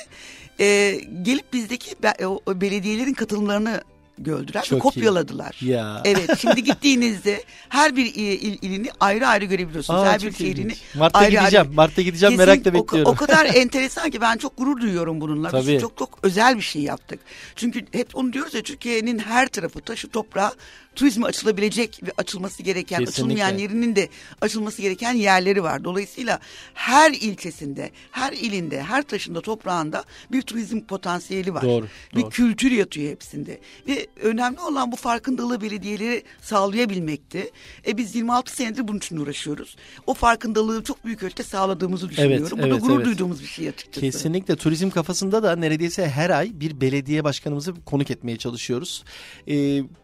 Ee, 0.60 1.00
gelip 1.22 1.54
bizdeki 1.54 1.96
be- 2.04 2.28
o, 2.28 2.39
o 2.46 2.62
belediyelerin 2.62 3.13
katılımlarını 3.13 3.82
gördüler 4.20 4.63
Çok 4.63 4.72
ve 4.72 4.78
iyi. 4.78 4.82
kopyaladılar. 4.82 5.58
Ya. 5.62 6.02
Evet 6.06 6.39
şimdi 6.39 6.63
gittiğinizde 6.63 7.43
her 7.70 7.96
bir 7.96 8.06
il, 8.06 8.41
il- 8.41 8.58
ilini 8.62 8.88
ayrı 9.00 9.28
ayrı 9.28 9.46
görebiliyorsunuz. 9.46 10.00
Aa, 10.02 10.06
her 10.12 10.22
bir 10.22 10.32
şehrini 10.34 10.50
ilginç. 10.60 10.78
Mart'ta 10.96 11.20
ayrı 11.20 11.32
gideceğim. 11.36 11.65
ayrı. 11.67 11.76
Mart'ta 11.76 12.02
gideceğim 12.02 12.36
Kesin 12.38 12.48
merakla 12.50 12.72
o- 12.72 12.74
bekliyorum. 12.74 13.12
O, 13.12 13.15
kadar 13.15 13.46
enteresan 13.56 14.10
ki 14.10 14.22
ben 14.22 14.38
çok 14.38 14.58
gurur 14.58 14.82
duyuyorum 14.82 15.22
bununla. 15.22 15.48
Biz 15.54 15.65
Tabii. 15.65 15.80
çok 15.80 15.98
çok 15.98 16.20
özel 16.24 16.58
bir 16.58 16.62
şey 16.62 16.82
yaptık. 16.82 17.20
Çünkü 17.56 17.86
hep 17.91 18.15
onu 18.15 18.34
diyoruz 18.34 18.54
ya 18.54 18.62
Türkiye'nin 18.62 19.20
her 19.20 19.48
tarafı 19.48 19.80
taşı 19.82 20.08
toprağı 20.10 20.52
turizme 20.98 21.26
açılabilecek 21.26 22.00
ve 22.04 22.12
açılması 22.18 22.64
gereken, 22.64 23.00
Kesinlikle. 23.00 23.12
açılmayan 23.12 23.58
yerinin 23.58 23.96
de 23.96 24.10
açılması 24.42 24.82
gereken 24.82 25.14
yerleri 25.14 25.64
var. 25.64 25.84
Dolayısıyla 25.84 26.40
her 26.74 27.12
ilçesinde, 27.12 27.92
her 28.12 28.34
ilinde, 28.34 28.84
her 28.84 29.04
taşında, 29.04 29.42
toprağında 29.42 30.04
bir 30.32 30.42
turizm 30.42 30.80
potansiyeli 30.80 31.54
var. 31.54 31.64
Doğru, 31.64 31.86
bir 32.16 32.22
doğru. 32.22 32.30
kültür 32.30 32.72
yatıyor 32.72 33.12
hepsinde. 33.12 33.60
Ve 33.88 34.08
önemli 34.22 34.60
olan 34.60 34.92
bu 34.92 34.96
farkındalığı 34.96 35.62
belediyeleri 35.62 36.24
sağlayabilmekti. 36.42 37.52
E 37.88 37.98
biz 37.98 38.16
26 38.16 38.56
senedir 38.56 38.88
bunun 38.88 38.98
için 38.98 39.18
uğraşıyoruz. 39.18 39.76
O 40.08 40.14
farkındalığı 40.14 40.84
çok 40.84 41.06
büyük 41.06 41.24
ölçüde 41.24 41.44
sağladığımızı 41.44 42.10
düşünüyorum. 42.10 42.48
bu 42.52 42.58
da 42.58 42.68
evet, 42.68 42.82
gurur 42.82 42.96
evet. 42.96 43.06
duyduğumuz 43.06 43.42
bir 43.42 43.48
şey 43.48 43.70
açıkçası. 43.70 44.02
Kesinlikle 44.02 44.56
turizm 44.56 44.90
kafasında 44.90 45.44
da 45.44 45.56
neredeyse 45.56 46.10
her 46.10 46.30
ay 46.30 46.52
bir 46.54 46.82
belediye 46.82 47.24
başkanımızı 47.24 47.74
konuk 47.86 48.12
etmeye 48.12 48.38
çalışıyoruz. 48.38 49.04
Ee, 49.48 49.54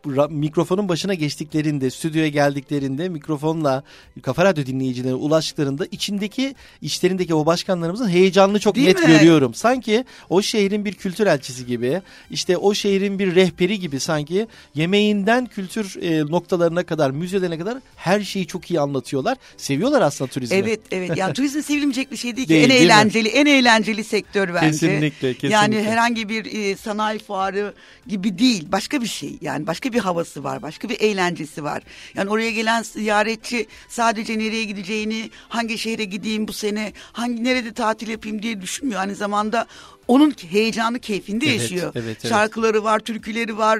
ra- 0.06 0.34
mikrofonun 0.84 0.90
başına 0.90 1.14
geçtiklerinde, 1.14 1.90
stüdyoya 1.90 2.28
geldiklerinde 2.28 3.10
mikrofonla 3.10 3.84
Kafa 4.22 4.46
Radyo 4.46 4.66
dinleyicilerine 4.66 5.16
ulaştıklarında 5.16 5.86
içindeki, 5.92 6.56
içlerindeki 6.82 7.34
o 7.34 7.46
başkanlarımızın 7.46 8.10
heyecanını 8.10 8.60
çok 8.60 8.76
Değil 8.76 8.88
net 8.88 9.00
mi? 9.00 9.08
görüyorum. 9.08 9.54
Sanki 9.54 10.06
o 10.30 10.42
şehrin 10.42 10.86
bir 10.86 10.94
kültür 10.94 11.28
elçisi 11.28 11.66
gibi, 11.66 12.02
işte 12.32 12.58
o 12.58 12.74
şehrin 12.74 13.20
bir 13.20 13.36
rehberi 13.36 13.80
gibi 13.80 14.00
sanki 14.00 14.48
yemeğinden 14.76 15.46
kültür 15.46 15.96
e, 16.02 16.22
noktalarına 16.26 16.84
kadar, 16.84 17.12
müzelerine 17.12 17.58
kadar 17.58 17.78
her 17.96 18.22
şeyi 18.22 18.48
çok 18.48 18.72
iyi 18.72 18.80
anlatıyorlar. 18.80 19.38
Seviyorlar 19.58 20.02
aslında 20.02 20.32
turizmi. 20.32 20.58
Evet 20.58 20.80
evet 20.92 21.18
yani 21.18 21.34
turizm 21.38 21.62
sevilmeyecek 21.62 22.12
bir 22.12 22.18
şey 22.18 22.36
değil 22.36 22.48
ki 22.48 22.54
Değil, 22.54 22.64
en 22.64 22.70
değil 22.70 22.82
mi? 22.82 22.86
eğlenceli 22.86 23.30
en 23.30 23.46
eğlenceli 23.46 24.04
sektör 24.04 24.54
bence. 24.54 24.68
Kesinlikle, 24.68 25.34
kesinlikle. 25.34 25.48
Yani 25.50 25.84
herhangi 25.84 26.30
bir 26.30 26.46
e, 26.46 26.76
sanayi 26.76 27.20
fuarı 27.20 27.74
gibi 28.08 28.40
değil 28.40 28.68
başka 28.72 29.02
bir 29.02 29.08
şey 29.08 29.38
yani 29.42 29.68
başka 29.68 29.94
bir 29.94 30.00
havası 30.00 30.44
var 30.44 30.62
başka 30.62 30.73
bir 30.90 31.00
eğlencesi 31.00 31.64
var. 31.64 31.84
Yani 32.16 32.30
oraya 32.30 32.52
gelen 32.52 32.84
ziyaretçi 32.84 33.68
sadece 33.90 34.40
nereye 34.40 34.64
gideceğini 34.64 35.30
hangi 35.50 35.78
şehre 35.78 36.04
gideyim 36.04 36.48
bu 36.48 36.54
sene 36.54 36.94
hangi 37.12 37.44
nerede 37.44 37.74
tatil 37.74 38.08
yapayım 38.08 38.42
diye 38.42 38.62
düşünmüyor. 38.62 39.02
Aynı 39.02 39.16
zamanda 39.16 39.68
onun 40.08 40.34
heyecanı 40.50 41.00
keyfinde 41.00 41.46
Evet, 41.46 41.62
yaşıyor. 41.62 41.92
evet, 41.96 42.18
evet. 42.22 42.30
Şarkıları 42.30 42.84
var, 42.84 43.00
türküleri 43.00 43.58
var, 43.58 43.80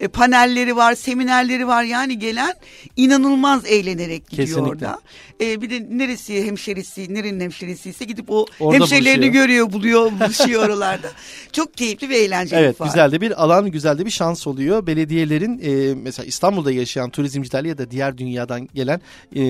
e, 0.00 0.08
panelleri 0.08 0.76
var, 0.76 0.94
seminerleri 0.94 1.66
var. 1.66 1.82
Yani 1.84 2.18
gelen 2.18 2.54
inanılmaz 2.96 3.66
eğlenerek 3.66 4.28
gidiyor 4.30 4.48
Kesinlikle. 4.48 4.70
orada. 4.86 5.00
E, 5.40 5.62
bir 5.62 5.70
de 5.70 5.86
neresi 5.98 6.44
hemşerisi, 6.46 7.14
nerenin 7.14 7.40
hemşerisiyse 7.40 8.04
gidip 8.04 8.30
o 8.30 8.46
Orada 8.60 8.78
hemşerilerini 8.78 9.22
buluşuyor. 9.22 9.44
görüyor, 9.46 9.72
buluyor, 9.72 10.12
buluşuyor 10.20 10.64
oralarda. 10.64 11.08
Çok 11.52 11.74
keyifli 11.74 12.08
ve 12.08 12.16
eğlenceli 12.18 12.60
Evet 12.60 12.80
bir 12.80 12.84
güzel 12.84 13.12
de 13.12 13.20
bir 13.20 13.42
alan 13.44 13.70
güzel 13.70 13.98
de 13.98 14.06
bir 14.06 14.10
şans 14.10 14.46
oluyor. 14.46 14.86
Belediyelerin 14.86 15.60
e, 15.64 15.94
mesela 15.94 16.26
İstanbul'da 16.26 16.72
yaşayan 16.72 17.10
turizmcilerle 17.10 17.68
ya 17.68 17.78
da 17.78 17.90
diğer 17.90 18.18
dünyadan 18.18 18.68
gelen 18.74 19.00
e, 19.36 19.42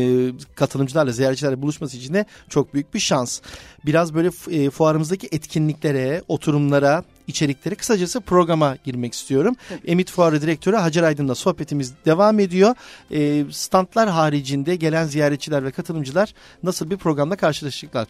katılımcılarla 0.55 1.13
ziyaretçilerle 1.13 1.63
buluşması 1.63 1.97
için 1.97 2.15
de 2.15 2.25
çok 2.49 2.75
büyük 2.75 2.95
bir 2.95 3.01
şans. 3.01 3.41
Biraz 3.87 4.15
böyle 4.15 4.31
e, 4.51 4.71
fuarımızdaki 4.71 5.27
etkinliklere, 5.73 6.23
oturumlara, 6.29 7.05
içeriklere 7.27 7.75
kısacası 7.75 8.21
programa 8.21 8.77
girmek 8.85 9.15
istiyorum. 9.15 9.57
Emit 9.87 10.11
Fuarı 10.11 10.43
Direktörü 10.43 10.77
Hacer 10.77 11.03
Aydın'la 11.03 11.35
sohbetimiz 11.35 11.93
devam 12.07 12.41
ediyor. 12.41 12.75
E, 13.11 13.45
standlar 13.51 14.09
haricinde 14.09 14.77
gelen 14.77 15.07
ziyaretçiler 15.07 15.65
ve 15.65 15.71
katılımcılar 15.71 16.35
nasıl 16.63 16.91
bir 16.91 16.97
programla 16.97 17.37
karşılaşacaklar? 17.37 18.07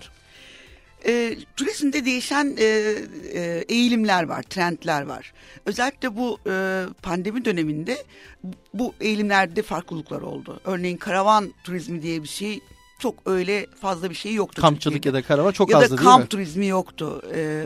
E, 1.06 1.36
turizmde 1.56 2.04
değişen 2.04 2.56
e, 2.58 2.64
e, 3.34 3.64
eğilimler 3.68 4.22
var, 4.22 4.42
trendler 4.42 5.02
var. 5.02 5.32
Özellikle 5.66 6.16
bu 6.16 6.38
e, 6.46 6.84
pandemi 7.02 7.44
döneminde 7.44 8.04
bu 8.74 8.94
eğilimlerde 9.00 9.62
farklılıklar 9.62 10.22
oldu. 10.22 10.60
Örneğin 10.64 10.96
karavan 10.96 11.52
turizmi 11.64 12.02
diye 12.02 12.22
bir 12.22 12.28
şey 12.28 12.60
çok 13.02 13.14
öyle 13.26 13.66
fazla 13.80 14.10
bir 14.10 14.14
şey 14.14 14.34
yoktu. 14.34 14.62
Kampçılık 14.62 14.94
Türkiye'de. 14.96 15.16
ya 15.18 15.22
da 15.22 15.26
karava 15.26 15.52
çok 15.52 15.70
ya 15.70 15.78
azdı 15.78 15.90
da 15.90 15.98
değil 15.98 16.08
kamp 16.08 16.22
mi? 16.22 16.28
turizmi 16.28 16.66
yoktu. 16.66 17.22
Ee, 17.34 17.64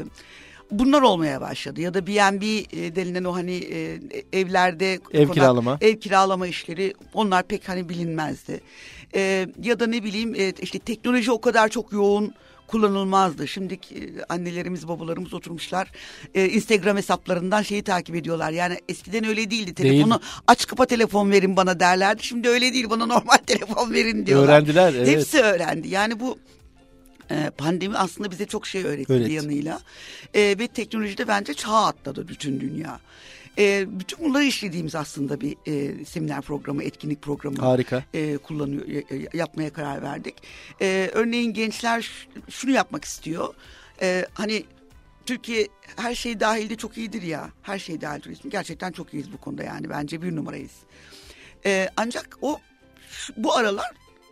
bunlar 0.70 1.03
olmaya 1.03 1.40
başladı. 1.40 1.81
Ya 1.81 1.94
da 1.94 2.07
B&B 2.07 2.46
e, 2.46 2.96
denilen 2.96 3.25
o 3.25 3.35
hani 3.35 3.55
e, 3.55 3.99
evlerde 4.33 4.99
Ev 5.12 5.29
kiralama. 5.29 5.79
ev 5.81 5.96
kiralama 5.96 6.46
işleri 6.46 6.94
onlar 7.14 7.42
pek 7.42 7.68
hani 7.68 7.88
bilinmezdi. 7.88 8.61
Ee, 9.14 9.46
ya 9.62 9.81
da 9.81 9.87
ne 9.87 10.05
bileyim 10.05 10.35
e, 10.35 10.53
işte 10.61 10.79
teknoloji 10.79 11.33
o 11.33 11.40
kadar 11.40 11.68
çok 11.68 11.92
yoğun 11.92 12.35
kullanılmazdı. 12.67 13.49
Şimdi 13.49 13.75
e, 13.75 13.79
annelerimiz 14.29 14.89
babalarımız 14.89 15.35
oturmuşlar 15.35 15.91
e, 16.35 16.49
Instagram 16.49 16.97
hesaplarından 16.97 17.63
şeyi 17.63 17.83
takip 17.83 18.17
ediyorlar. 18.17 18.51
Yani 18.51 18.81
eskiden 18.89 19.25
öyle 19.27 19.51
değildi. 19.51 19.75
Telefonu 19.75 20.21
aç 20.47 20.67
kapa 20.67 20.87
telefon 20.87 21.31
verin 21.31 21.57
bana 21.57 21.81
derlerdi. 21.81 22.23
Şimdi 22.23 22.49
öyle 22.49 22.73
değil 22.73 22.91
bana 22.91 23.07
normal 23.07 23.37
telefon 23.47 23.93
verin 23.93 24.27
diyorlar. 24.27 24.49
Öğrendiler 24.49 24.95
evet. 24.95 25.09
Hepsi 25.09 25.41
öğrendi. 25.41 25.89
Yani 25.89 26.21
bu 26.21 26.39
e, 27.31 27.51
pandemi 27.51 27.97
aslında 27.97 28.31
bize 28.31 28.47
çok 28.47 28.67
şey 28.67 28.85
öğretti 28.85 29.15
bir 29.15 29.31
yanıyla. 29.31 29.81
E, 30.35 30.41
ve 30.41 30.69
teknolojide 30.69 31.29
bence 31.29 31.55
çağ 31.55 31.87
atladı 31.87 32.29
bütün 32.29 32.61
dünya. 32.61 33.01
E, 33.59 33.87
bütün 34.01 34.25
bunları 34.25 34.45
işlediğimiz 34.45 34.95
aslında 34.95 35.40
bir 35.40 35.57
e, 35.66 36.05
seminer 36.05 36.40
programı, 36.42 36.83
etkinlik 36.85 37.23
programı 37.23 37.57
Harika. 37.59 38.05
e, 38.14 38.37
kullanıyor, 38.37 38.87
e, 38.88 39.05
yapmaya 39.35 39.73
karar 39.73 40.03
verdik. 40.03 40.35
E, 40.81 41.11
örneğin 41.14 41.53
gençler 41.53 42.29
şunu 42.51 42.71
yapmak 42.71 43.05
istiyor. 43.05 43.55
E, 44.03 44.27
hani 44.35 44.64
Türkiye 45.27 45.69
her 45.97 46.14
şey 46.14 46.40
dahilde 46.40 46.77
çok 46.77 46.97
iyidir 46.99 47.23
ya. 47.23 47.51
Her 47.62 47.79
şey 47.79 48.01
dahil 48.01 48.21
turizm. 48.21 48.51
Gerçekten 48.51 48.92
çok 48.92 49.14
iyiyiz 49.14 49.33
bu 49.33 49.37
konuda 49.38 49.62
yani. 49.62 49.90
Bence 49.90 50.23
bir 50.23 50.37
numarayız. 50.37 50.73
E, 51.66 51.88
ancak 51.97 52.38
o 52.40 52.61
şu- 53.11 53.33
bu 53.37 53.55
aralar 53.57 53.90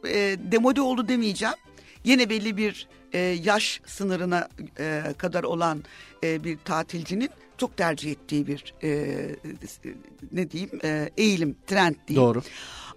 e, 0.08 0.36
demode 0.38 0.80
oldu 0.80 1.08
demeyeceğim. 1.08 1.54
Yine 2.04 2.30
belli 2.30 2.56
bir 2.56 2.88
e, 3.14 3.18
yaş 3.18 3.80
sınırına 3.86 4.48
e, 4.78 5.02
kadar 5.18 5.44
olan 5.44 5.84
e, 6.24 6.44
bir 6.44 6.58
tatilcinin 6.58 7.30
çok 7.58 7.76
tercih 7.76 8.10
ettiği 8.10 8.46
bir 8.46 8.74
e, 8.82 9.16
ne 10.32 10.50
diyeyim 10.50 10.80
e, 10.84 11.10
eğilim, 11.16 11.56
trend 11.66 11.94
diyeyim. 12.08 12.28
Doğru. 12.28 12.42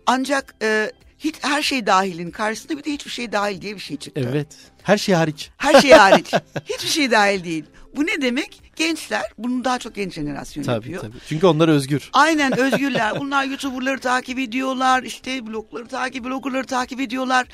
Ancak 0.05 0.55
e, 0.61 0.91
hiç 1.19 1.35
her 1.41 1.61
şey 1.61 1.85
dahilin 1.85 2.31
karşısında 2.31 2.77
bir 2.77 2.83
de 2.83 2.91
hiçbir 2.91 3.11
şey 3.11 3.31
dahil 3.31 3.61
diye 3.61 3.75
bir 3.75 3.79
şey 3.79 3.97
çıktı. 3.97 4.29
Evet. 4.31 4.57
Her 4.83 4.97
şey 4.97 5.15
hariç. 5.15 5.49
Her 5.57 5.81
şey 5.81 5.91
hariç. 5.91 6.31
hiçbir 6.65 6.89
şey 6.89 7.11
dahil 7.11 7.43
değil. 7.43 7.65
Bu 7.95 8.05
ne 8.05 8.21
demek? 8.21 8.61
Gençler, 8.75 9.23
bunu 9.37 9.63
daha 9.63 9.79
çok 9.79 9.95
genç 9.95 10.13
jenerasyon 10.13 10.63
Tabii 10.63 10.75
yapıyor. 10.75 11.01
tabii. 11.01 11.17
Çünkü 11.29 11.47
onlar 11.47 11.67
özgür. 11.67 12.09
Aynen 12.13 12.59
özgürler. 12.59 13.19
Bunlar 13.19 13.43
YouTuber'ları 13.45 13.99
takip 13.99 14.39
ediyorlar. 14.39 15.03
işte 15.03 15.47
blogları 15.47 15.87
takip, 15.87 16.25
bloggerları 16.25 16.67
takip 16.67 16.99
ediyorlar. 16.99 17.47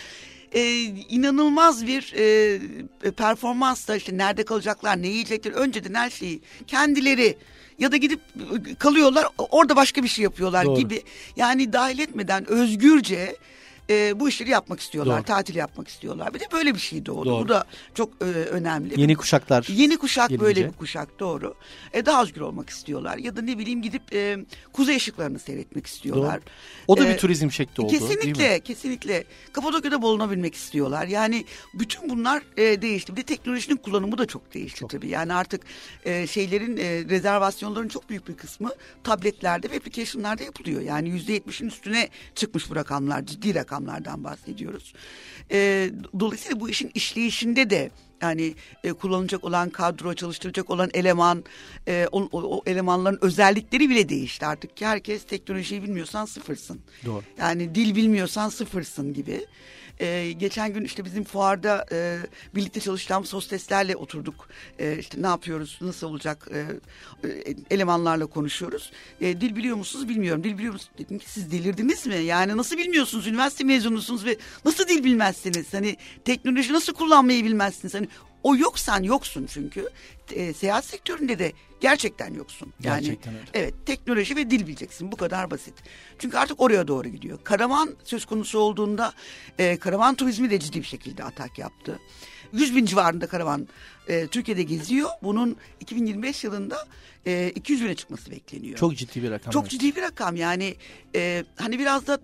Ee, 0.53 0.81
inanılmaz 1.09 1.87
bir 1.87 2.13
e, 2.17 3.11
performansla 3.11 3.95
işte 3.95 4.17
nerede 4.17 4.43
kalacaklar, 4.43 5.01
ne 5.01 5.07
yiyecekler. 5.07 5.51
Önceden 5.51 5.93
her 5.93 6.09
şeyi 6.09 6.41
kendileri 6.67 7.37
ya 7.79 7.91
da 7.91 7.97
gidip 7.97 8.19
e, 8.69 8.75
kalıyorlar 8.75 9.27
orada 9.37 9.75
başka 9.75 10.03
bir 10.03 10.07
şey 10.07 10.23
yapıyorlar 10.23 10.65
Doğru. 10.65 10.79
gibi. 10.79 11.03
Yani 11.35 11.73
dahil 11.73 11.99
etmeden 11.99 12.49
özgürce 12.49 13.35
e, 13.89 14.19
bu 14.19 14.29
işleri 14.29 14.49
yapmak 14.49 14.79
istiyorlar. 14.79 15.17
Doğru. 15.17 15.25
Tatil 15.25 15.55
yapmak 15.55 15.87
istiyorlar. 15.87 16.33
Bir 16.33 16.39
de 16.39 16.45
böyle 16.53 16.73
bir 16.75 16.79
şey 16.79 17.05
doğdu. 17.05 17.25
Doğru. 17.29 17.43
Bu 17.43 17.49
da 17.49 17.63
çok 17.93 18.09
e, 18.21 18.25
önemli. 18.25 19.01
Yeni 19.01 19.15
kuşaklar. 19.15 19.67
Yeni 19.69 19.97
kuşak 19.97 20.29
gelince. 20.29 20.45
böyle 20.45 20.65
bir 20.67 20.71
kuşak 20.71 21.19
doğru. 21.19 21.55
E, 21.93 22.05
daha 22.05 22.23
özgür 22.23 22.41
olmak 22.41 22.69
istiyorlar. 22.69 23.17
Ya 23.17 23.35
da 23.35 23.41
ne 23.41 23.57
bileyim 23.57 23.81
gidip 23.81 24.13
e, 24.13 24.37
kuzey 24.73 24.95
ışıklarını 24.95 25.39
seyretmek 25.39 25.87
istiyorlar. 25.87 26.35
Doğru. 26.35 26.45
O 26.87 26.97
da 26.97 27.05
E, 27.05 27.13
bir 27.13 27.17
turizm 27.17 27.51
şekli 27.51 27.81
oldu 27.83 27.91
değil 27.91 28.01
mi? 28.01 28.07
Kesinlikle, 28.09 28.59
kesinlikle. 28.59 29.23
Kapadokya'da 29.53 30.01
bulunabilmek 30.01 30.55
istiyorlar. 30.55 31.07
Yani 31.07 31.45
bütün 31.73 32.09
bunlar 32.09 32.43
e, 32.57 32.81
değişti. 32.81 33.11
Bir 33.15 33.17
de 33.21 33.23
teknolojinin 33.23 33.77
kullanımı 33.77 34.17
da 34.17 34.25
çok 34.25 34.53
değişti 34.53 34.85
tabii. 34.89 35.07
Yani 35.07 35.33
artık 35.33 35.61
e, 36.05 36.27
şeylerin 36.27 36.77
e, 36.77 36.83
rezervasyonların 37.09 37.87
çok 37.87 38.09
büyük 38.09 38.27
bir 38.27 38.33
kısmı 38.37 38.69
tabletlerde 39.03 39.71
ve 39.71 39.75
application'larda 39.75 40.43
yapılıyor. 40.43 40.81
Yani 40.81 41.09
yüzde 41.09 41.33
yetmişin 41.33 41.67
üstüne 41.67 42.09
çıkmış 42.35 42.69
bu 42.69 42.75
rakamlar. 42.75 43.25
Ciddi 43.25 43.55
rakamlardan 43.73 44.23
bahsediyoruz. 44.23 44.93
E, 45.51 45.89
dolayısıyla 46.19 46.59
bu 46.59 46.69
işin 46.69 46.91
işleyişinde 46.93 47.69
de 47.69 47.91
yani 48.23 48.55
e, 48.83 48.93
kullanılacak 48.93 49.43
olan 49.43 49.69
kadro, 49.69 50.13
çalıştıracak 50.13 50.69
olan 50.69 50.89
eleman, 50.93 51.43
e, 51.87 52.07
o, 52.11 52.29
o, 52.31 52.57
o 52.57 52.63
elemanların 52.65 53.19
özellikleri 53.21 53.89
bile 53.89 54.09
değişti 54.09 54.45
artık. 54.45 54.77
Ki 54.77 54.85
herkes 54.85 55.23
teknolojiyi 55.23 55.83
bilmiyorsan 55.83 56.25
sıfırsın. 56.25 56.81
Doğru. 57.05 57.23
Yani 57.37 57.75
dil 57.75 57.95
bilmiyorsan 57.95 58.49
sıfırsın 58.49 59.13
gibi. 59.13 59.45
Ee, 60.01 60.31
geçen 60.37 60.73
gün 60.73 60.83
işte 60.83 61.05
bizim 61.05 61.23
fuarda 61.23 61.85
e, 61.91 62.19
birlikte 62.55 62.79
çalıştığımız 62.79 63.33
hosteslerle 63.33 63.95
oturduk. 63.95 64.49
E, 64.79 64.97
işte 64.99 65.21
ne 65.21 65.27
yapıyoruz, 65.27 65.77
nasıl 65.81 66.07
olacak 66.07 66.47
e, 66.53 66.59
e, 67.27 67.55
elemanlarla 67.71 68.25
konuşuyoruz. 68.25 68.91
E, 69.21 69.41
dil 69.41 69.55
biliyor 69.55 69.77
musunuz 69.77 70.09
bilmiyorum. 70.09 70.43
Dil 70.43 70.57
biliyor 70.57 70.73
musunuz? 70.73 70.91
Dedim 70.97 71.19
ki 71.19 71.29
siz 71.29 71.51
delirdiniz 71.51 72.07
mi? 72.07 72.15
Yani 72.15 72.57
nasıl 72.57 72.77
bilmiyorsunuz? 72.77 73.27
Üniversite 73.27 73.63
mezunusunuz 73.63 74.25
ve 74.25 74.37
nasıl 74.65 74.87
dil 74.87 75.03
bilmezsiniz? 75.03 75.73
Hani 75.73 75.97
teknoloji 76.25 76.73
nasıl 76.73 76.93
kullanmayı 76.93 77.43
bilmezsiniz? 77.43 77.93
Hani 77.93 78.07
o 78.43 78.55
yoksan 78.55 79.03
yoksun 79.03 79.45
çünkü. 79.53 79.89
E, 80.31 80.53
seyahat 80.53 80.85
sektöründe 80.85 81.39
de 81.39 81.53
Gerçekten 81.83 82.33
yoksun. 82.33 82.73
Yani, 82.83 83.01
Gerçekten 83.01 83.33
öyle. 83.33 83.45
Evet 83.53 83.73
teknoloji 83.85 84.35
ve 84.35 84.49
dil 84.49 84.67
bileceksin 84.67 85.11
bu 85.11 85.17
kadar 85.17 85.51
basit. 85.51 85.73
Çünkü 86.19 86.37
artık 86.37 86.61
oraya 86.61 86.87
doğru 86.87 87.07
gidiyor. 87.07 87.39
Karavan 87.43 87.95
söz 88.03 88.25
konusu 88.25 88.59
olduğunda 88.59 89.13
e, 89.59 89.77
karavan 89.77 90.15
turizmi 90.15 90.49
de 90.49 90.59
ciddi 90.59 90.79
bir 90.79 90.85
şekilde 90.85 91.23
atak 91.23 91.59
yaptı. 91.59 91.99
100 92.53 92.75
bin 92.75 92.85
civarında 92.85 93.27
karavan 93.27 93.67
e, 94.07 94.27
Türkiye'de 94.27 94.63
geziyor. 94.63 95.09
Bunun 95.23 95.57
2025 95.79 96.43
yılında 96.43 96.87
e, 97.25 97.51
200 97.55 97.83
bine 97.83 97.95
çıkması 97.95 98.31
bekleniyor. 98.31 98.77
Çok 98.77 98.97
ciddi 98.97 99.23
bir 99.23 99.31
rakam. 99.31 99.51
Çok 99.51 99.69
ciddi 99.69 99.95
bir 99.95 100.01
rakam 100.01 100.35
yani 100.35 100.75
e, 101.15 101.43
hani 101.55 101.79
biraz 101.79 102.07
da 102.07 102.19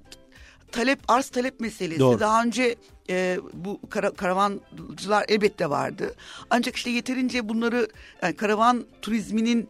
talep 0.71 0.99
arz 1.07 1.29
talep 1.29 1.59
meselesi. 1.59 1.99
Doğru. 1.99 2.19
Daha 2.19 2.43
önce 2.43 2.75
e, 3.09 3.39
bu 3.53 3.79
kara, 3.89 4.11
karavancılar 4.11 5.25
elbette 5.27 5.69
vardı. 5.69 6.15
Ancak 6.49 6.75
işte 6.75 6.89
yeterince 6.89 7.49
bunları 7.49 7.87
yani 8.21 8.35
karavan 8.35 8.85
turizminin 9.01 9.69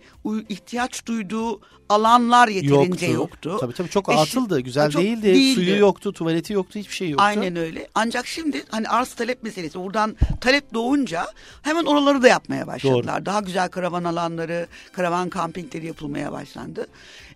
ihtiyaç 0.50 1.06
duyduğu 1.06 1.62
alanlar 1.90 2.48
yeterince 2.48 3.06
yoktu. 3.06 3.58
Tabii 3.60 3.74
tabii 3.74 3.90
çok 3.90 4.10
E 4.10 4.16
atıldı. 4.16 4.60
Güzel 4.60 4.92
çok 4.92 5.02
değildi. 5.02 5.24
değildi. 5.24 5.56
Suyu 5.56 5.78
yoktu, 5.78 6.14
tuvaleti 6.14 6.54
yoktu, 6.54 6.80
hiçbir 6.80 6.94
şey 6.96 7.10
yoktu. 7.10 7.26
Aynen 7.26 7.56
öyle. 7.56 7.88
Ancak 7.96 8.28
şimdi 8.28 8.64
hani 8.70 8.90
arz 8.90 9.14
talep 9.14 9.44
meselesi 9.44 9.80
buradan 9.80 10.16
talep 10.42 10.74
doğunca 10.74 11.26
hemen 11.62 11.86
oraları 11.86 12.22
da 12.22 12.28
yapmaya 12.28 12.68
başladılar. 12.68 13.26
Daha 13.26 13.40
güzel 13.40 13.70
karavan 13.70 14.04
alanları, 14.04 14.68
karavan 14.94 15.30
kampingleri 15.30 15.86
yapılmaya 15.86 16.32
başlandı. 16.32 16.88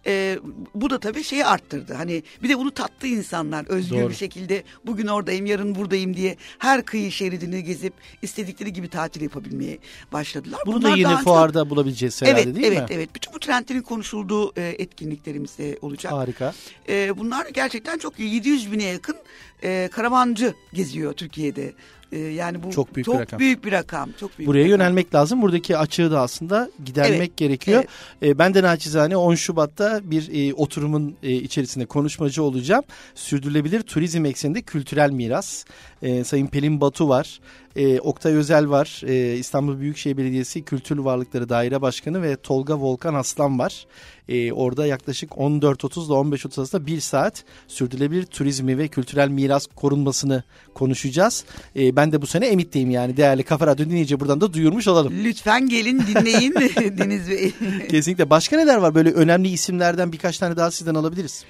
Ee, 0.08 0.39
bu 0.76 0.89
da 0.89 1.00
tabii 1.00 1.24
şeyi 1.24 1.46
arttırdı. 1.46 1.94
Hani 1.94 2.24
bir 2.44 2.50
de 2.50 2.58
bunu 2.58 2.72
tattı 2.72 3.08
insanlar 3.08 3.66
özgür 3.70 3.98
Doğru. 4.02 4.10
bir 4.10 4.16
şekilde 4.16 4.63
bugün 4.86 5.08
oradayım 5.08 5.46
yarın 5.46 5.76
buradayım 5.76 6.16
diye 6.16 6.38
her 6.60 6.86
kıyı 6.86 7.12
şeridini 7.12 7.63
gezip 7.63 7.94
istedikleri 8.22 8.74
gibi 8.74 8.88
tatil 8.88 9.22
yapabilmeye 9.22 9.78
başladılar. 10.13 10.60
Bunu 10.66 10.76
Bunlar 10.76 10.92
da 10.92 10.96
yine 10.96 11.04
daha 11.08 11.13
önce- 11.13 11.24
fuarda 11.24 11.70
bulabileceğiz 11.70 12.22
herhalde 12.22 12.42
Evet, 12.42 12.56
değil 12.56 12.68
evet, 12.68 12.89
mi? 12.89 12.96
evet. 12.96 13.10
Bütün 13.16 13.34
bu 13.34 13.39
trendlerin 13.39 13.82
konuşulduğu 13.82 14.54
e, 14.60 14.76
etkinliklerimiz 14.80 15.58
de 15.58 15.78
olacak. 15.82 16.13
Harika. 16.13 16.54
E, 16.89 17.18
bunlar 17.18 17.48
gerçekten 17.48 17.98
çok 17.98 18.20
iyi. 18.20 18.34
700 18.34 18.72
bine 18.72 18.84
yakın 18.84 19.16
e, 19.63 19.89
karavancı 19.92 20.54
geziyor 20.74 21.13
Türkiye'de. 21.13 21.74
E, 22.13 22.19
yani 22.19 22.63
bu 22.63 22.71
Çok 22.71 22.95
büyük 22.95 23.08
bir 23.08 23.13
rakam. 23.13 23.39
büyük 23.39 23.65
bir 23.65 23.71
rakam. 23.71 24.10
Çok 24.19 24.38
büyük 24.38 24.47
Buraya 24.47 24.60
bir 24.60 24.63
rakam. 24.71 24.80
yönelmek 24.80 25.15
lazım. 25.15 25.41
Buradaki 25.41 25.78
açığı 25.78 26.12
da 26.12 26.21
aslında 26.21 26.69
gidermek 26.86 27.17
Evet, 27.19 27.38
gerekiyor. 27.38 27.84
E, 28.23 28.39
ben 28.39 28.54
de 28.54 28.63
naçizane 28.63 29.17
10 29.17 29.36
Şubat'ta 29.36 29.99
bir 30.04 30.49
e, 30.49 30.54
oturumun 30.54 31.15
e, 31.23 31.32
içerisinde 31.32 31.86
konuşmacı 31.86 32.43
olacağım. 32.43 32.84
Sürdürülebilir 33.15 33.82
turizm 33.82 34.26
ekseninde 34.26 34.62
kültürel 34.62 35.12
miras. 35.12 35.65
E, 36.02 36.23
Sayın 36.23 36.47
Pelin 36.47 36.82
Batu 36.82 37.10
var. 37.10 37.39
E, 37.75 37.99
Oktay 37.99 38.33
Özel 38.33 38.69
var. 38.69 39.01
E, 39.07 39.36
İstanbul 39.38 39.79
Büyükşehir 39.79 40.17
Belediyesi 40.17 40.63
Kültür 40.63 40.97
Varlıkları 40.97 41.49
Daire 41.49 41.81
Başkanı 41.81 42.21
ve 42.21 42.36
Tolga 42.36 42.79
Volkan 42.79 43.13
Aslan 43.13 43.59
var. 43.59 43.86
E, 44.29 44.51
orada 44.51 44.86
yaklaşık 44.86 45.31
14.30 45.31 46.05
ile 46.05 46.36
15.30 46.36 46.59
arasında 46.59 46.86
bir 46.86 46.99
saat 46.99 47.43
sürdürülebilir 47.67 48.25
turizmi 48.25 48.77
ve 48.77 48.88
kültürel 48.88 49.29
miras 49.29 49.67
korunmasını 49.75 50.43
konuşacağız. 50.73 51.45
E, 51.75 51.95
ben 51.95 52.12
de 52.12 52.21
bu 52.21 52.27
sene 52.27 52.45
Emit'teyim 52.47 52.91
yani 52.91 53.17
değerli 53.17 53.43
Kafa 53.43 53.67
Radyo 53.67 53.86
dinleyici 53.86 54.19
buradan 54.19 54.41
da 54.41 54.53
duyurmuş 54.53 54.88
olalım. 54.88 55.13
Lütfen 55.23 55.69
gelin 55.69 56.03
dinleyin 56.07 56.53
Deniz 56.97 57.29
Bey. 57.29 57.53
Kesinlikle. 57.89 58.29
Başka 58.29 58.57
neler 58.57 58.77
var 58.77 58.95
böyle 58.95 59.12
önemli 59.12 59.47
isimlerden 59.47 60.12
birkaç 60.12 60.38
tane 60.38 60.57
daha 60.57 60.71
sizden 60.71 60.95
alabiliriz. 60.95 61.45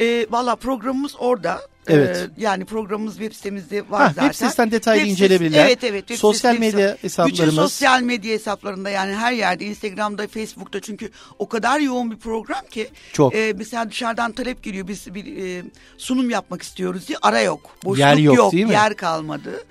E, 0.00 0.26
Valla 0.30 0.56
programımız 0.56 1.14
orada. 1.18 1.60
Evet. 1.86 2.16
E, 2.16 2.30
yani 2.36 2.64
programımız 2.64 3.14
web 3.18 3.32
sitemizde 3.32 3.90
var 3.90 4.00
Ha, 4.00 4.08
zaten. 4.08 4.22
web 4.22 4.34
sitesinden 4.34 4.70
detaylı 4.70 5.00
Web 5.00 5.10
inceleyebilirler. 5.12 5.66
Evet 5.66 5.84
evet. 5.84 6.00
web 6.08 6.16
Sosyal 6.18 6.58
medya 6.58 6.96
hesaplarımız. 7.00 7.46
Bütün 7.46 7.56
sosyal 7.62 8.02
medya 8.02 8.32
hesaplarında 8.32 8.90
yani 8.90 9.14
her 9.14 9.32
yerde 9.32 9.64
Instagram'da, 9.64 10.28
Facebook'ta 10.28 10.80
çünkü 10.80 11.10
o 11.38 11.48
kadar 11.48 11.80
yoğun 11.80 12.10
bir 12.10 12.16
program 12.16 12.66
ki. 12.70 12.88
Çok. 13.12 13.34
E, 13.34 13.52
mesela 13.56 13.90
dışarıdan 13.90 14.32
talep 14.32 14.62
geliyor 14.62 14.88
biz 14.88 15.14
bir 15.14 15.46
e, 15.46 15.62
sunum 15.98 16.30
yapmak 16.30 16.62
istiyoruz 16.62 17.08
diye 17.08 17.18
ara 17.22 17.40
yok. 17.40 17.60
Boşluk 17.84 17.98
Yer 17.98 18.16
yok, 18.16 18.52
değil 18.52 18.64
mi? 18.64 18.72
yer 18.72 18.96
kalmadı. 18.96 19.64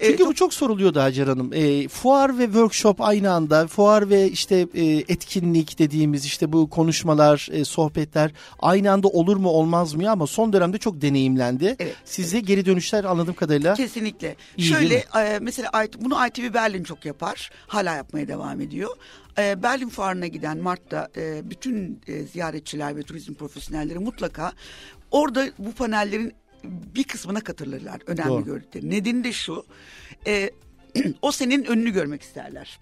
E, 0.00 0.06
Çünkü 0.06 0.18
çok- 0.18 0.28
bu 0.28 0.34
çok 0.34 0.54
soruluyordu 0.54 1.00
Hacer 1.00 1.26
Hanım. 1.26 1.50
E, 1.52 1.88
fuar 1.88 2.38
ve 2.38 2.44
workshop 2.44 3.00
aynı 3.00 3.32
anda. 3.32 3.66
Fuar 3.66 4.10
ve 4.10 4.30
işte 4.30 4.66
e, 4.74 4.84
etkinlik 4.86 5.78
dediğimiz 5.78 6.24
işte 6.24 6.52
bu 6.52 6.70
konuşmalar, 6.70 7.48
e, 7.52 7.64
sohbetler 7.64 8.30
aynı 8.58 8.92
anda 8.92 9.08
olur 9.08 9.36
mu 9.36 9.48
olmaz 9.48 9.94
mı 9.94 10.04
ya 10.04 10.12
ama 10.12 10.26
son 10.26 10.52
dönemde 10.52 10.78
çok 10.78 11.00
deneyimlendi. 11.00 11.76
Evet. 11.78 11.94
Size 12.04 12.40
geri 12.40 12.66
dönüşler 12.66 13.04
anladığım 13.04 13.34
kadarıyla. 13.34 13.74
Kesinlikle. 13.74 14.36
İyi 14.56 14.66
Şöyle 14.68 14.94
e, 14.94 15.38
mesela 15.40 15.70
bunu 16.00 16.26
ITV 16.26 16.54
Berlin 16.54 16.84
çok 16.84 17.04
yapar. 17.04 17.50
Hala 17.66 17.94
yapmaya 17.94 18.28
devam 18.28 18.60
ediyor. 18.60 18.96
E, 19.38 19.62
Berlin 19.62 19.88
Fuarı'na 19.88 20.26
giden 20.26 20.58
Mart'ta 20.58 21.08
e, 21.16 21.50
bütün 21.50 22.00
e, 22.06 22.22
ziyaretçiler 22.22 22.96
ve 22.96 23.02
turizm 23.02 23.34
profesyonelleri 23.34 23.98
mutlaka 23.98 24.52
orada 25.10 25.46
bu 25.58 25.72
panellerin 25.72 26.32
bir 26.64 27.04
kısmına 27.04 27.40
katılırlar. 27.40 28.00
Önemli 28.06 28.28
Doğru. 28.28 28.44
gördükleri. 28.44 28.90
Nedeni 28.90 29.24
de 29.24 29.32
şu. 29.32 29.64
e, 30.26 30.50
o 31.22 31.32
senin 31.32 31.64
önünü 31.64 31.90
görmek 31.90 32.22
isterler. 32.22 32.78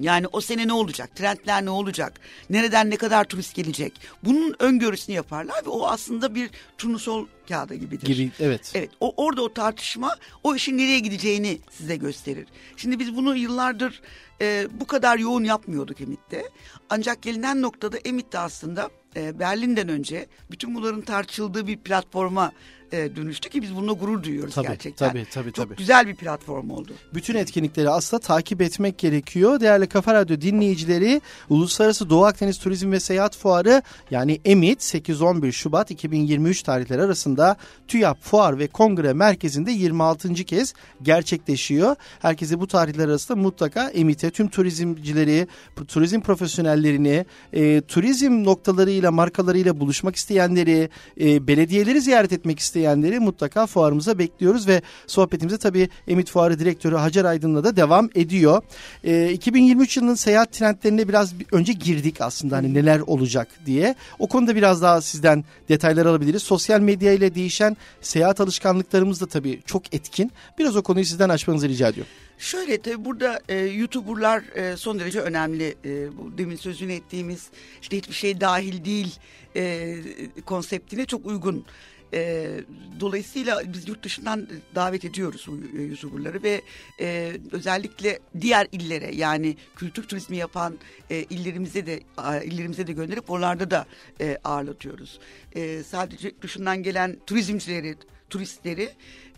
Yani 0.00 0.26
o 0.32 0.40
sene 0.40 0.68
ne 0.68 0.72
olacak? 0.72 1.16
Trendler 1.16 1.64
ne 1.64 1.70
olacak? 1.70 2.20
Nereden 2.50 2.90
ne 2.90 2.96
kadar 2.96 3.24
turist 3.24 3.54
gelecek? 3.54 3.92
Bunun 4.24 4.54
öngörüsünü 4.58 5.16
yaparlar 5.16 5.66
ve 5.66 5.68
o 5.68 5.86
aslında 5.86 6.34
bir 6.34 6.50
turnusol 6.78 7.26
kağıdı 7.48 7.74
gibidir. 7.74 8.06
Gibi 8.06 8.30
evet. 8.40 8.72
Evet 8.74 8.90
o, 9.00 9.14
orada 9.16 9.42
o 9.42 9.52
tartışma 9.52 10.16
o 10.44 10.54
işin 10.54 10.78
nereye 10.78 10.98
gideceğini 10.98 11.58
size 11.70 11.96
gösterir. 11.96 12.46
Şimdi 12.76 12.98
biz 12.98 13.16
bunu 13.16 13.36
yıllardır 13.36 14.02
e, 14.40 14.66
bu 14.80 14.86
kadar 14.86 15.18
yoğun 15.18 15.44
yapmıyorduk 15.44 16.00
Emit'te. 16.00 16.42
Ancak 16.90 17.22
gelinen 17.22 17.62
noktada 17.62 17.98
Emit'te 17.98 18.38
aslında 18.38 18.90
e, 19.16 19.38
Berlin'den 19.38 19.88
önce 19.88 20.26
bütün 20.50 20.74
bunların 20.74 21.00
tartışıldığı 21.00 21.66
bir 21.66 21.76
platforma 21.76 22.52
e, 22.92 23.16
dönüştü 23.16 23.48
ki 23.48 23.62
biz 23.62 23.76
bununla 23.76 23.92
gurur 23.92 24.22
duyuyoruz 24.22 24.54
Tabii, 24.54 24.66
gerçekten. 24.66 25.08
tabii, 25.08 25.26
tabii, 25.30 25.52
Çok 25.52 25.64
tabii. 25.64 25.76
güzel 25.76 26.06
bir 26.06 26.14
platform 26.14 26.70
oldu. 26.70 26.92
Bütün 27.14 27.34
etkinlikleri 27.34 27.90
aslında 27.90 28.20
takip 28.20 28.62
etmek 28.62 28.98
gerekiyor. 28.98 29.60
Değerli 29.60 29.86
Kafa 29.86 30.14
Radyo 30.14 30.40
dinleyicileri 30.40 31.20
Uluslararası 31.48 32.10
Doğu 32.10 32.24
Akdeniz 32.24 32.58
Turizm 32.58 32.92
ve 32.92 33.00
Seyahat 33.00 33.36
Fuarı 33.36 33.82
yani 34.10 34.40
EMİT 34.44 34.80
8-11 34.80 35.52
Şubat 35.52 35.90
2023 35.90 36.62
tarihleri 36.62 37.02
arasında 37.02 37.56
TÜYAP 37.88 38.22
Fuar 38.22 38.58
ve 38.58 38.66
Kongre 38.66 39.12
Merkezi'nde 39.12 39.70
26. 39.70 40.34
kez 40.34 40.74
gerçekleşiyor. 41.02 41.96
Herkese 42.20 42.60
bu 42.60 42.66
tarihler 42.66 43.04
arasında 43.08 43.38
mutlaka 43.38 43.88
EMİT'e 43.88 44.30
tüm 44.30 44.48
turizmcileri, 44.48 45.46
turizm 45.88 46.20
profesyonellerini, 46.20 47.24
e, 47.52 47.80
turizm 47.80 48.44
noktalarıyla, 48.44 49.10
markalarıyla 49.10 49.80
buluşmak 49.80 50.16
isteyenleri, 50.16 50.88
e, 51.20 51.46
belediyeleri 51.46 52.00
ziyaret 52.00 52.32
etmek 52.32 52.58
isteyenleri 52.58 52.77
mutlaka 53.20 53.66
fuarımıza 53.66 54.18
bekliyoruz 54.18 54.68
ve 54.68 54.82
sohbetimize 55.06 55.58
tabii 55.58 55.88
Emit 56.08 56.30
Fuarı 56.30 56.58
Direktörü 56.58 56.96
Hacer 56.96 57.24
Aydın'la 57.24 57.64
da 57.64 57.76
devam 57.76 58.10
ediyor. 58.14 58.62
E, 59.04 59.32
2023 59.32 59.96
yılının 59.96 60.14
seyahat 60.14 60.52
trendlerine 60.52 61.08
biraz 61.08 61.40
bir- 61.40 61.46
önce 61.52 61.72
girdik 61.72 62.20
aslında 62.20 62.56
hani 62.56 62.74
neler 62.74 63.00
olacak 63.00 63.48
diye. 63.66 63.94
O 64.18 64.28
konuda 64.28 64.56
biraz 64.56 64.82
daha 64.82 65.00
sizden 65.00 65.44
detaylar 65.68 66.06
alabiliriz. 66.06 66.42
Sosyal 66.42 66.80
medya 66.80 67.12
ile 67.12 67.34
değişen 67.34 67.76
seyahat 68.00 68.40
alışkanlıklarımız 68.40 69.20
da 69.20 69.26
tabii 69.26 69.60
çok 69.66 69.94
etkin. 69.94 70.32
Biraz 70.58 70.76
o 70.76 70.82
konuyu 70.82 71.04
sizden 71.04 71.28
açmanızı 71.28 71.68
rica 71.68 71.88
ediyorum. 71.88 72.12
Şöyle 72.38 72.78
tabii 72.82 73.04
burada 73.04 73.40
e, 73.48 73.56
YouTuber'lar 73.58 74.42
e, 74.56 74.76
son 74.76 74.98
derece 74.98 75.20
önemli. 75.20 75.74
E, 75.84 76.16
bu 76.18 76.38
demin 76.38 76.56
sözünü 76.56 76.92
ettiğimiz 76.92 77.46
işte 77.82 77.96
hiçbir 77.96 78.14
şey 78.14 78.40
dahil 78.40 78.84
değil 78.84 79.14
e, 79.56 79.94
konseptine 80.44 81.06
çok 81.06 81.26
uygun. 81.26 81.64
E, 82.14 82.50
dolayısıyla 83.00 83.62
biz 83.72 83.88
yurt 83.88 84.02
dışından 84.02 84.48
davet 84.74 85.04
ediyoruz 85.04 85.46
YouTuber'ları 85.88 86.42
ve 86.42 86.62
e, 87.00 87.36
özellikle 87.52 88.18
diğer 88.40 88.66
illere 88.72 89.14
yani 89.14 89.56
kültür 89.76 90.02
turizmi 90.02 90.36
yapan 90.36 90.78
e, 91.10 91.16
illerimize 91.16 91.86
de 91.86 92.00
illerimize 92.44 92.86
de 92.86 92.92
gönderip 92.92 93.30
oralarda 93.30 93.70
da 93.70 93.86
e, 94.20 94.38
ağırlatıyoruz. 94.44 95.20
E, 95.54 95.82
sadece 95.82 96.32
dışından 96.42 96.82
gelen 96.82 97.16
turizmcileri 97.26 97.96
turistleri 98.30 98.88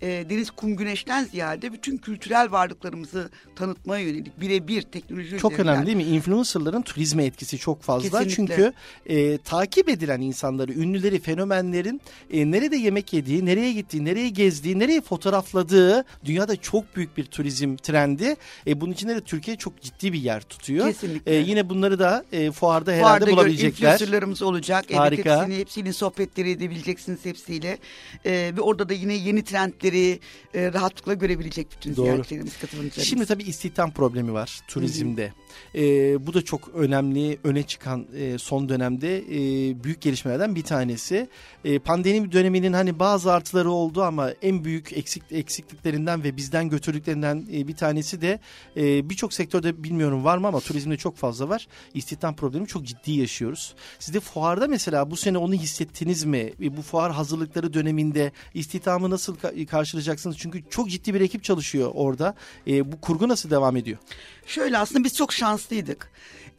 e, 0.02 0.24
deniz 0.30 0.50
kum 0.50 0.76
güneşten 0.76 1.24
ziyade 1.24 1.72
bütün 1.72 1.96
kültürel 1.96 2.50
varlıklarımızı 2.52 3.30
tanıtmaya 3.56 4.04
yönelik 4.04 4.40
birebir 4.40 4.82
teknoloji 4.82 5.38
Çok 5.38 5.52
üzerinden. 5.52 5.72
önemli 5.74 5.86
değil 5.86 5.96
mi? 5.96 6.04
Influencerların 6.16 6.82
turizme 6.82 7.24
etkisi 7.24 7.58
çok 7.58 7.82
fazla. 7.82 8.22
Kesinlikle. 8.24 8.56
Çünkü 8.56 8.72
e, 9.06 9.38
takip 9.38 9.88
edilen 9.88 10.20
insanları, 10.20 10.72
ünlüleri, 10.72 11.20
fenomenlerin 11.20 12.00
e, 12.32 12.50
nerede 12.50 12.76
yemek 12.76 13.12
yediği, 13.12 13.46
nereye 13.46 13.72
gittiği, 13.72 14.04
nereye 14.04 14.28
gezdiği, 14.28 14.78
nereye 14.78 15.00
fotoğrafladığı 15.00 16.04
dünyada 16.24 16.56
çok 16.56 16.96
büyük 16.96 17.16
bir 17.16 17.24
turizm 17.24 17.76
trendi. 17.76 18.36
E, 18.66 18.80
bunun 18.80 18.92
içinde 18.92 19.16
de 19.16 19.20
Türkiye 19.20 19.56
çok 19.56 19.80
ciddi 19.80 20.12
bir 20.12 20.18
yer 20.20 20.40
tutuyor. 20.42 20.86
Kesinlikle. 20.86 21.32
E, 21.32 21.38
yine 21.38 21.68
bunları 21.68 21.98
da 21.98 22.24
e, 22.32 22.50
fuarda 22.50 22.92
herhalde 22.92 23.24
Fuarda 23.24 23.32
bulabilecekler. 23.36 23.92
influencerlarımız 23.92 24.42
olacak. 24.42 24.84
Evet, 24.88 24.98
Harika. 24.98 25.40
hepsini, 25.40 25.58
hepsinin 25.58 25.92
sohbetleri 25.92 26.50
edebileceksiniz 26.50 27.24
hepsiyle. 27.24 27.78
E, 28.24 28.30
ve 28.56 28.60
orada 28.60 28.88
da 28.88 28.92
yine 28.92 29.14
yeni 29.14 29.44
trendleri 29.44 29.89
e, 29.94 30.72
rahatlıkla 30.72 31.14
görebilecek 31.14 31.66
bütün 31.76 31.96
Doğru. 31.96 32.04
ziyaretçilerimiz, 32.04 32.58
katılımcılarımız. 32.60 33.08
Şimdi 33.08 33.26
tabii 33.26 33.42
istihdam 33.42 33.92
problemi 33.92 34.32
var 34.32 34.60
turizmde. 34.68 35.32
E, 35.74 36.26
bu 36.26 36.34
da 36.34 36.42
çok 36.42 36.68
önemli, 36.74 37.38
öne 37.44 37.62
çıkan 37.62 38.06
e, 38.16 38.38
son 38.38 38.68
dönemde 38.68 39.18
e, 39.18 39.38
büyük 39.84 40.00
gelişmelerden 40.00 40.54
bir 40.54 40.62
tanesi. 40.62 41.28
E, 41.64 41.78
pandemi 41.78 42.32
döneminin 42.32 42.72
hani 42.72 42.98
bazı 42.98 43.32
artıları 43.32 43.70
oldu 43.70 44.02
ama 44.02 44.30
en 44.30 44.64
büyük 44.64 44.92
eksik, 44.92 45.22
eksikliklerinden 45.30 46.24
ve 46.24 46.36
bizden 46.36 46.68
götürdüklerinden 46.68 47.46
e, 47.52 47.68
bir 47.68 47.76
tanesi 47.76 48.20
de 48.20 48.40
e, 48.76 49.10
birçok 49.10 49.32
sektörde 49.32 49.84
bilmiyorum 49.84 50.24
var 50.24 50.38
mı 50.38 50.46
ama 50.46 50.60
turizmde 50.60 50.96
çok 50.96 51.16
fazla 51.16 51.48
var. 51.48 51.66
İstihdam 51.94 52.36
problemi 52.36 52.66
çok 52.66 52.84
ciddi 52.84 53.12
yaşıyoruz. 53.12 53.74
Siz 53.98 54.14
de 54.14 54.20
fuarda 54.20 54.66
mesela 54.68 55.10
bu 55.10 55.16
sene 55.16 55.38
onu 55.38 55.54
hissettiniz 55.54 56.24
mi? 56.24 56.52
E, 56.62 56.76
bu 56.76 56.82
fuar 56.82 57.12
hazırlıkları 57.12 57.72
döneminde 57.72 58.32
istihdamı 58.54 59.10
nasıl 59.10 59.36
ka- 59.36 59.66
karşılayacaksınız? 59.66 60.36
Çünkü 60.38 60.62
çok 60.70 60.90
ciddi 60.90 61.14
bir 61.14 61.20
ekip 61.20 61.44
çalışıyor 61.44 61.90
orada. 61.94 62.34
E, 62.66 62.92
bu 62.92 63.00
kurgu 63.00 63.28
nasıl 63.28 63.50
devam 63.50 63.76
ediyor? 63.76 63.98
Şöyle 64.46 64.78
aslında 64.78 65.04
biz 65.04 65.16
çok 65.16 65.32
şanslıydık. 65.40 66.10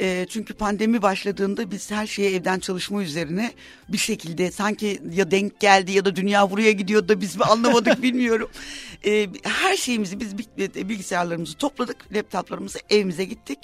E, 0.02 0.26
çünkü 0.30 0.54
pandemi 0.54 1.02
başladığında 1.02 1.72
biz 1.72 1.92
her 1.92 2.08
şeye 2.08 2.32
evden 2.32 2.60
çalışma 2.60 3.04
üzerine 3.04 3.52
bir 3.90 3.98
şekilde 3.98 4.52
sanki 4.52 5.02
ya 5.14 5.32
denk 5.32 5.60
geldi 5.60 5.92
ya 5.92 6.06
da 6.06 6.16
dünya 6.16 6.52
buraya 6.52 6.72
gidiyor 6.72 7.08
da 7.08 7.22
biz 7.22 7.36
mi 7.36 7.44
anlamadık 7.44 8.02
bilmiyorum. 8.04 8.50
E, 9.06 9.28
her 9.44 9.78
şeyimizi 9.78 10.20
biz 10.20 10.38
bilgisayarlarımızı 10.90 11.58
topladık, 11.58 12.14
laptoplarımızı 12.14 12.80
evimize 12.90 13.26
gittik 13.26 13.60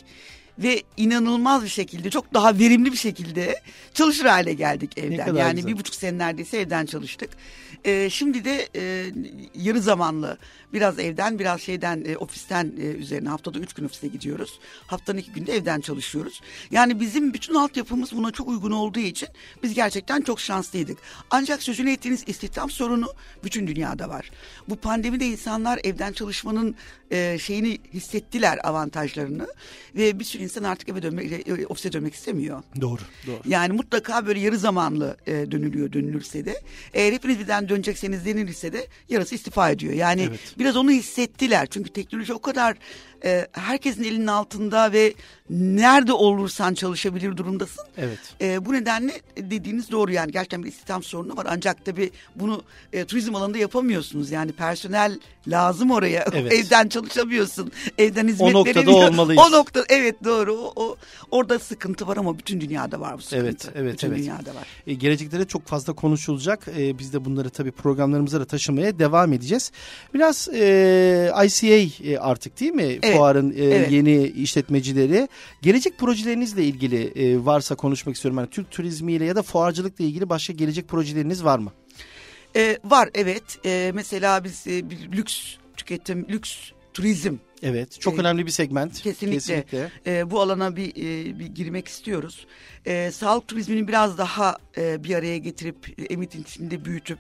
ve 0.60 0.84
inanılmaz 0.98 1.63
bir 1.63 1.70
şekilde 1.70 2.10
çok 2.10 2.34
daha 2.34 2.60
verimli 2.60 2.91
bir 2.91 2.98
şekilde 2.98 3.62
çalışır 3.93 4.26
hale 4.26 4.54
geldik 4.54 4.98
evden. 4.98 5.36
Yani 5.36 5.56
güzel. 5.56 5.72
bir 5.72 5.80
buçuk 5.80 5.96
sene 5.96 6.17
neredeyse 6.17 6.58
evden 6.58 6.86
çalıştık. 6.86 7.30
Ee, 7.86 8.10
şimdi 8.10 8.46
de 8.46 8.67
e, 8.76 9.12
yarı 9.56 9.82
zamanlı 9.82 10.38
biraz 10.74 11.00
evden 11.00 11.39
biraz 11.39 11.62
şeyden 11.62 12.04
e, 12.08 12.17
ofisten 12.17 12.74
e, 12.80 12.82
üzerine 12.82 13.30
haftada 13.30 13.60
üç 13.60 13.74
gün 13.74 13.86
ofise 13.86 14.08
gidiyoruz. 14.08 14.60
Haftanın 14.88 15.17
iki 15.17 15.32
günde 15.32 15.56
evden 15.56 15.82
çalışıyoruz. 15.82 16.41
Yani 16.72 17.00
bizim 17.00 17.34
bütün 17.34 17.54
altyapımız 17.56 18.12
buna 18.12 18.32
çok 18.32 18.48
uygun 18.48 18.72
olduğu 18.72 19.00
için 19.00 19.30
biz 19.63 19.74
gerçekten 19.74 20.22
çok 20.22 20.39
şanslıydık. 20.39 20.98
Ancak 21.30 21.63
sözünü 21.63 21.91
ettiğiniz 21.91 22.24
istihdam 22.28 22.70
sorunu 22.70 23.13
bütün 23.43 23.67
dünyada 23.67 24.10
var. 24.10 24.32
Bu 24.70 24.76
pandemide 24.76 25.26
insanlar 25.26 25.80
evden 25.84 26.13
çalışmanın 26.13 26.76
e, 27.12 27.38
şeyini 27.39 27.78
hissettiler 27.93 28.60
avantajlarını 28.63 29.48
ve 29.96 30.20
bir 30.20 30.24
sürü 30.24 30.43
insan 30.47 30.63
artık 30.63 30.89
eve 30.89 31.01
dönmek, 31.01 31.47
e, 31.47 31.67
ofise 31.67 31.93
dönmek 31.93 32.13
istemiyor. 32.13 32.63
Doğru, 32.81 33.01
doğru. 33.27 33.39
Yani 33.45 33.73
mutlaka 33.73 34.27
böyle 34.27 34.39
yarı 34.39 34.57
zamanlı 34.57 35.17
e, 35.27 35.51
dönülüyor 35.51 35.93
dönülürse 35.93 36.45
de. 36.45 36.62
Eğer 36.93 37.13
hepiniz 37.13 37.39
birden 37.39 37.69
dönecekseniz 37.69 38.25
denilirse 38.25 38.73
de 38.73 38.88
yarısı 39.10 39.36
istifa 39.36 39.69
ediyor. 39.69 39.93
Yani 39.93 40.21
evet. 40.21 40.39
biraz 40.60 40.77
onu 40.77 40.91
hissettiler. 40.91 41.67
Çünkü 41.71 41.89
teknoloji 41.89 42.33
o 42.33 42.39
kadar 42.39 42.77
e, 43.25 43.47
herkesin 43.51 44.03
elinin 44.03 44.27
altında 44.27 44.91
ve 44.91 45.13
nerede 45.49 46.13
olursan 46.13 46.73
çalışabilir 46.73 47.38
durumdasın. 47.38 47.84
Evet. 47.97 48.19
E, 48.41 48.65
bu 48.65 48.73
nedenle 48.73 49.21
dediğiniz 49.38 49.91
doğru 49.91 50.12
yani 50.12 50.32
gerçekten 50.32 50.63
bir 50.63 50.69
istihdam 50.69 51.03
sorunu 51.03 51.38
var. 51.38 51.47
Ancak 51.49 51.86
tabii 51.86 52.12
bunu 52.36 52.62
e, 52.93 53.06
turizm 53.06 53.36
alanında 53.36 53.58
yapamıyorsunuz. 53.58 54.32
Yani 54.32 54.51
personel 54.51 55.19
lazım 55.47 55.91
oraya. 55.91 56.27
Evet. 56.38 56.53
Evden 56.53 56.88
çalışamıyorsun. 56.88 57.71
Evden 57.97 58.27
hizmet 58.27 58.56
O 58.56 58.60
noktada 58.60 58.91
olmalıyız. 58.91 59.41
O 59.47 59.51
nokta 59.51 59.84
evet 59.89 60.23
doğru. 60.23 60.53
O, 60.53 60.73
o 60.75 60.95
orada 61.32 61.60
sıkıntı 61.60 62.08
var 62.08 62.17
ama 62.17 62.38
bütün 62.38 62.62
dünyada 62.62 62.99
var 62.99 63.17
bu 63.17 63.21
sıkıntı. 63.21 63.45
Evet, 63.45 63.69
evet, 63.75 63.93
bütün 63.93 64.08
evet. 64.08 64.17
dünyada 64.17 64.56
var. 64.56 64.67
E, 64.88 64.93
gelecekte 64.93 65.39
de 65.39 65.45
çok 65.45 65.65
fazla 65.67 65.93
konuşulacak. 65.93 66.67
E, 66.77 66.99
biz 66.99 67.13
de 67.13 67.25
bunları 67.25 67.49
tabii 67.49 67.71
programlarımıza 67.71 68.39
da 68.39 68.45
taşımaya 68.45 68.99
devam 68.99 69.34
edeceğiz. 69.34 69.71
Biraz 70.13 70.49
e, 70.53 71.32
ICA 71.45 72.08
e, 72.10 72.17
artık 72.17 72.60
değil 72.60 72.71
mi? 72.71 72.99
Evet. 73.08 73.17
Fuarın 73.17 73.52
e, 73.52 73.63
evet. 73.63 73.91
yeni 73.91 74.28
işletmecileri. 74.28 75.28
Gelecek 75.62 75.98
projelerinizle 75.98 76.63
ilgili 76.63 77.04
e, 77.06 77.46
varsa 77.46 77.76
konuşmak 77.76 78.15
istiyorum. 78.15 78.38
Yani 78.38 78.50
Türk 78.50 78.72
turizmiyle 78.72 79.26
ya 79.26 79.36
da 79.36 79.41
fuarcılıkla 79.41 80.06
ilgili 80.06 80.30
başka 80.30 80.54
gelecek 80.54 80.88
projeleriniz 80.88 81.43
var 81.43 81.60
mı? 81.60 81.72
E, 82.56 82.78
var 82.84 83.10
evet. 83.13 83.43
E, 83.65 83.91
mesela 83.96 84.43
biz 84.43 84.67
e, 84.67 84.84
lüks 85.12 85.56
tüketim, 85.78 86.26
lüks 86.30 86.58
turizm 86.93 87.36
Evet, 87.63 88.02
çok 88.02 88.15
ee, 88.15 88.17
önemli 88.17 88.46
bir 88.46 88.52
segment. 88.52 89.02
Kesinlikle. 89.02 89.38
kesinlikle. 89.38 89.91
E, 90.08 90.32
bu 90.32 90.41
alana 90.41 90.76
bir, 90.76 90.89
e, 90.89 91.39
bir 91.39 91.46
girmek 91.46 91.88
istiyoruz. 91.88 92.48
E, 92.86 93.12
sağlık 93.12 93.48
turizmini 93.48 93.88
biraz 93.88 94.17
daha 94.17 94.58
e, 94.78 95.04
bir 95.04 95.15
araya 95.15 95.38
getirip 95.38 96.12
Emit'in 96.12 96.41
içinde 96.41 96.86
büyütüp 96.86 97.20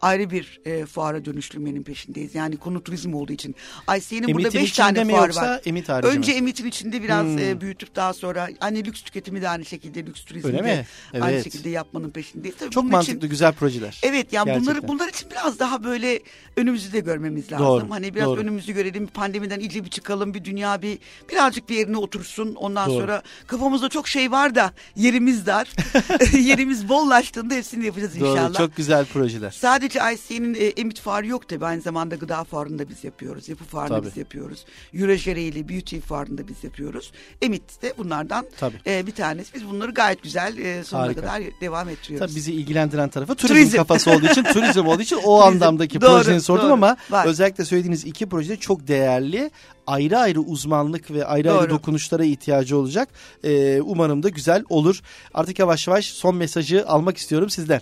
ayrı 0.00 0.30
bir 0.30 0.60
e, 0.64 0.86
fuara 0.86 1.24
dönüştürmenin 1.24 1.82
peşindeyiz. 1.82 2.34
Yani 2.34 2.56
konu 2.56 2.84
turizm 2.84 3.14
olduğu 3.14 3.32
için. 3.32 3.54
IC'nin 3.96 4.34
burada 4.34 4.54
beş 4.54 4.72
tane 4.72 5.04
mi 5.04 5.12
fuar 5.12 5.36
var. 5.36 5.60
Emit 5.66 5.90
Önce 5.90 6.32
mi? 6.32 6.38
Emit'in 6.38 6.66
içinde 6.66 7.02
biraz 7.02 7.24
hmm. 7.24 7.38
e, 7.38 7.60
büyütüp 7.60 7.96
daha 7.96 8.12
sonra 8.12 8.48
hani 8.60 8.84
lüks 8.84 9.02
tüketimi 9.02 9.42
de 9.42 9.48
aynı 9.48 9.64
şekilde 9.64 10.06
lüks 10.06 10.24
turizmi 10.24 10.48
Öyle 10.48 10.58
de 10.58 10.62
mi? 10.62 10.86
Evet. 11.12 11.24
aynı 11.24 11.44
şekilde 11.44 11.68
yapmanın 11.68 12.10
peşindeyiz. 12.10 12.56
Tabii 12.58 12.70
Çok 12.70 12.84
mantıklı 12.84 13.18
için, 13.18 13.28
güzel 13.28 13.52
projeler. 13.52 14.00
Evet 14.02 14.32
yani 14.32 14.46
Gerçekten. 14.46 14.74
bunları 14.74 14.88
bunlar 14.88 15.08
için 15.08 15.30
biraz 15.30 15.58
daha 15.58 15.84
böyle 15.84 16.20
önümüzü 16.56 16.92
de 16.92 17.00
görmemiz 17.00 17.52
lazım. 17.52 17.66
Doğru, 17.66 17.86
hani 17.90 18.14
biraz 18.14 18.26
doğru. 18.26 18.40
önümüzü 18.40 18.72
görelim 18.72 19.06
pandemiden 19.06 19.60
iyice 19.60 19.84
bir 19.84 19.90
çıkalım 19.90 20.34
bir 20.34 20.44
dünya 20.44 20.82
bir 20.82 20.98
birazcık 21.30 21.68
bir 21.68 21.76
yerine 21.76 21.96
otursun. 21.96 22.54
Ondan 22.54 22.90
doğru. 22.90 23.00
sonra 23.00 23.22
kafamızda 23.46 23.88
çok 23.88 24.08
şey 24.08 24.30
var 24.30 24.54
da 24.54 24.72
yerimiz 24.96 25.46
dar. 25.46 25.68
yerimiz 26.38 26.88
bollaştığında 26.88 27.54
hepsini 27.54 27.86
yapacağız 27.86 28.16
inşallah. 28.16 28.48
Doğru 28.48 28.56
çok 28.56 28.76
güzel 28.76 29.04
projeler. 29.04 29.50
Sadece 29.50 29.95
IC'nin 29.96 30.54
e, 30.54 30.64
Emit 30.64 31.00
Fuarı 31.00 31.26
yok 31.26 31.48
tabi 31.48 31.64
aynı 31.64 31.80
zamanda 31.80 32.14
gıda 32.14 32.44
fuarını 32.44 32.78
da 32.78 32.88
biz 32.88 33.04
yapıyoruz. 33.04 33.48
Yapı 33.48 33.64
fuarını 33.64 33.88
tabii. 33.88 34.06
biz 34.06 34.16
yapıyoruz. 34.16 34.64
Eurojere 34.94 35.68
Beauty 35.68 35.98
fuarını 35.98 36.38
da 36.38 36.48
biz 36.48 36.64
yapıyoruz. 36.64 37.12
Emit 37.42 37.82
de 37.82 37.92
bunlardan 37.98 38.46
e, 38.86 39.06
bir 39.06 39.14
tanesi. 39.14 39.54
Biz 39.54 39.68
bunları 39.68 39.90
gayet 39.90 40.22
güzel 40.22 40.58
e, 40.58 40.84
sonuna 40.84 41.06
Harika. 41.06 41.20
kadar 41.20 41.42
devam 41.60 41.88
ettiriyoruz. 41.88 42.26
Tabii 42.26 42.36
bizi 42.36 42.52
ilgilendiren 42.52 43.08
tarafı 43.08 43.34
turizm, 43.34 43.54
turizm. 43.54 43.76
kafası 43.76 44.10
olduğu 44.10 44.26
için 44.26 44.42
turizm 44.42 44.86
olduğu 44.86 45.02
için 45.02 45.18
o 45.24 45.40
anlamdaki 45.40 46.00
doğru, 46.00 46.22
projeni 46.22 46.40
sordum 46.40 46.64
doğru. 46.64 46.72
ama 46.72 46.96
Var. 47.10 47.26
özellikle 47.26 47.64
söylediğiniz 47.64 48.04
iki 48.04 48.28
projede 48.28 48.56
çok 48.56 48.88
değerli 48.88 49.50
ayrı 49.86 50.18
ayrı 50.18 50.40
uzmanlık 50.40 51.10
ve 51.10 51.24
ayrı 51.26 51.48
Doğru. 51.48 51.58
ayrı 51.58 51.70
dokunuşlara 51.70 52.24
ihtiyacı 52.24 52.78
olacak. 52.78 53.08
Ee, 53.44 53.80
umarım 53.80 54.22
da 54.22 54.28
güzel 54.28 54.64
olur. 54.68 55.00
Artık 55.34 55.58
yavaş 55.58 55.88
yavaş 55.88 56.06
son 56.06 56.36
mesajı 56.36 56.88
almak 56.88 57.16
istiyorum 57.16 57.50
sizden. 57.50 57.80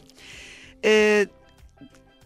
Ee, 0.85 1.27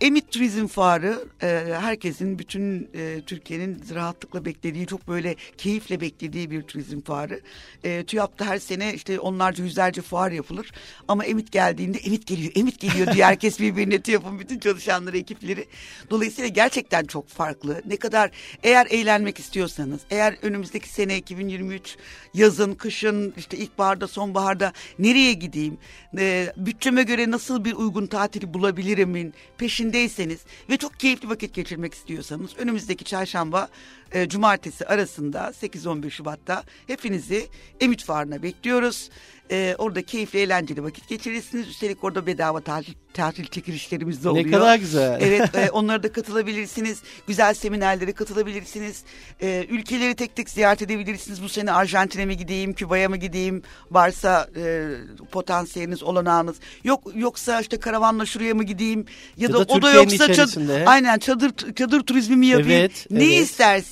Emit 0.00 0.32
Turizm 0.32 0.66
Fuarı 0.66 1.24
e, 1.42 1.46
herkesin 1.80 2.38
bütün 2.38 2.90
e, 2.94 3.20
Türkiye'nin 3.26 3.82
rahatlıkla 3.94 4.44
beklediği 4.44 4.86
çok 4.86 5.08
böyle 5.08 5.36
keyifle 5.56 6.00
beklediği 6.00 6.50
bir 6.50 6.62
turizm 6.62 7.00
fuarı. 7.00 7.40
E, 7.84 8.04
TÜYAP'ta 8.04 8.46
her 8.46 8.58
sene 8.58 8.94
işte 8.94 9.20
onlarca 9.20 9.64
yüzlerce 9.64 10.02
fuar 10.02 10.30
yapılır 10.30 10.72
ama 11.08 11.24
Emit 11.24 11.52
geldiğinde 11.52 11.98
Emit 11.98 12.26
geliyor 12.26 12.52
Emit 12.56 12.80
geliyor 12.80 13.12
diye 13.12 13.24
herkes 13.24 13.60
birbirine 13.60 14.00
TÜYAP'ın 14.00 14.38
bütün 14.38 14.58
çalışanları 14.58 15.18
ekipleri. 15.18 15.66
Dolayısıyla 16.10 16.48
gerçekten 16.48 17.04
çok 17.04 17.28
farklı. 17.28 17.82
Ne 17.86 17.96
kadar 17.96 18.30
eğer 18.62 18.86
eğlenmek 18.90 19.38
istiyorsanız 19.38 20.00
eğer 20.10 20.36
önümüzdeki 20.42 20.88
sene 20.88 21.16
2023 21.16 21.96
yazın 22.34 22.74
kışın 22.74 23.34
işte 23.36 23.56
ilkbaharda 23.56 24.08
sonbaharda 24.08 24.72
nereye 24.98 25.32
gideyim 25.32 25.78
e, 26.18 26.52
bütçeme 26.56 27.02
göre 27.02 27.30
nasıl 27.30 27.64
bir 27.64 27.72
uygun 27.72 28.06
tatili 28.06 28.54
bulabilirimin 28.54 29.34
peşinde 29.58 29.87
içindeyseniz 29.88 30.40
ve 30.70 30.76
çok 30.76 31.00
keyifli 31.00 31.28
vakit 31.28 31.54
geçirmek 31.54 31.94
istiyorsanız 31.94 32.50
önümüzdeki 32.58 33.04
çarşamba 33.04 33.68
e, 34.12 34.28
cumartesi 34.28 34.86
arasında 34.86 35.52
8-11 35.62 36.10
Şubat'ta 36.10 36.62
hepinizi 36.86 37.46
Emüt 37.80 38.04
Fuarı'na 38.04 38.42
bekliyoruz. 38.42 39.10
E, 39.50 39.74
orada 39.78 40.02
keyifli 40.02 40.38
eğlenceli 40.38 40.84
vakit 40.84 41.08
geçirirsiniz. 41.08 41.68
Üstelik 41.68 42.04
orada 42.04 42.26
bedava 42.26 42.60
tatil, 42.60 42.94
tatil 43.14 43.46
çekilişlerimiz 43.46 44.24
de 44.24 44.28
oluyor. 44.28 44.46
Ne 44.46 44.50
kadar 44.50 44.76
güzel. 44.76 45.18
Evet 45.22 45.54
e, 45.54 45.70
onlara 45.72 46.02
da 46.02 46.12
katılabilirsiniz. 46.12 47.02
Güzel 47.26 47.54
seminerlere 47.54 48.12
katılabilirsiniz. 48.12 49.02
E, 49.42 49.66
ülkeleri 49.68 50.14
tek 50.14 50.36
tek 50.36 50.50
ziyaret 50.50 50.82
edebilirsiniz. 50.82 51.42
Bu 51.42 51.48
sene 51.48 51.72
Arjantin'e 51.72 52.26
mi 52.26 52.36
gideyim, 52.36 52.72
Küba'ya 52.72 53.08
mı 53.08 53.16
gideyim? 53.16 53.62
Varsa 53.90 54.48
e, 54.56 54.88
potansiyeliniz, 55.32 56.02
olanağınız. 56.02 56.56
Yok 56.84 57.02
yoksa 57.14 57.60
işte 57.60 57.76
karavanla 57.76 58.26
şuraya 58.26 58.54
mı 58.54 58.64
gideyim? 58.64 59.06
Ya, 59.36 59.48
ya 59.48 59.52
da, 59.52 59.68
da 59.68 59.72
o 59.72 59.82
da 59.82 59.92
yoksa 59.92 60.32
çadır, 60.32 60.86
aynen 60.86 61.18
çadır 61.18 61.52
çadır 61.76 62.00
turizmi 62.00 62.36
mi 62.36 62.46
yapayım? 62.46 62.70
Evet, 62.70 63.06
ne 63.10 63.24
evet. 63.24 63.32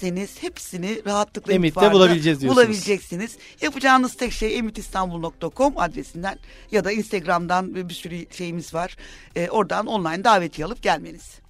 İsterseniz 0.07 0.43
hepsini 0.43 1.03
rahatlıkla 1.07 1.53
Emit'te 1.53 1.93
bulabileceğiz 1.93 2.41
diyorsunuz. 2.41 2.67
Bulabileceksiniz. 2.67 3.37
Yapacağınız 3.61 4.15
tek 4.15 4.33
şey 4.33 4.59
emitistanbul.com 4.59 5.79
adresinden 5.79 6.39
ya 6.71 6.85
da 6.85 6.93
Instagram'dan 6.93 7.75
bir 7.75 7.95
sürü 7.95 8.27
şeyimiz 8.31 8.75
var. 8.75 8.97
E, 9.37 9.49
oradan 9.49 9.87
online 9.87 10.25
davetiye 10.25 10.67
alıp 10.67 10.83
gelmeniz. 10.83 11.46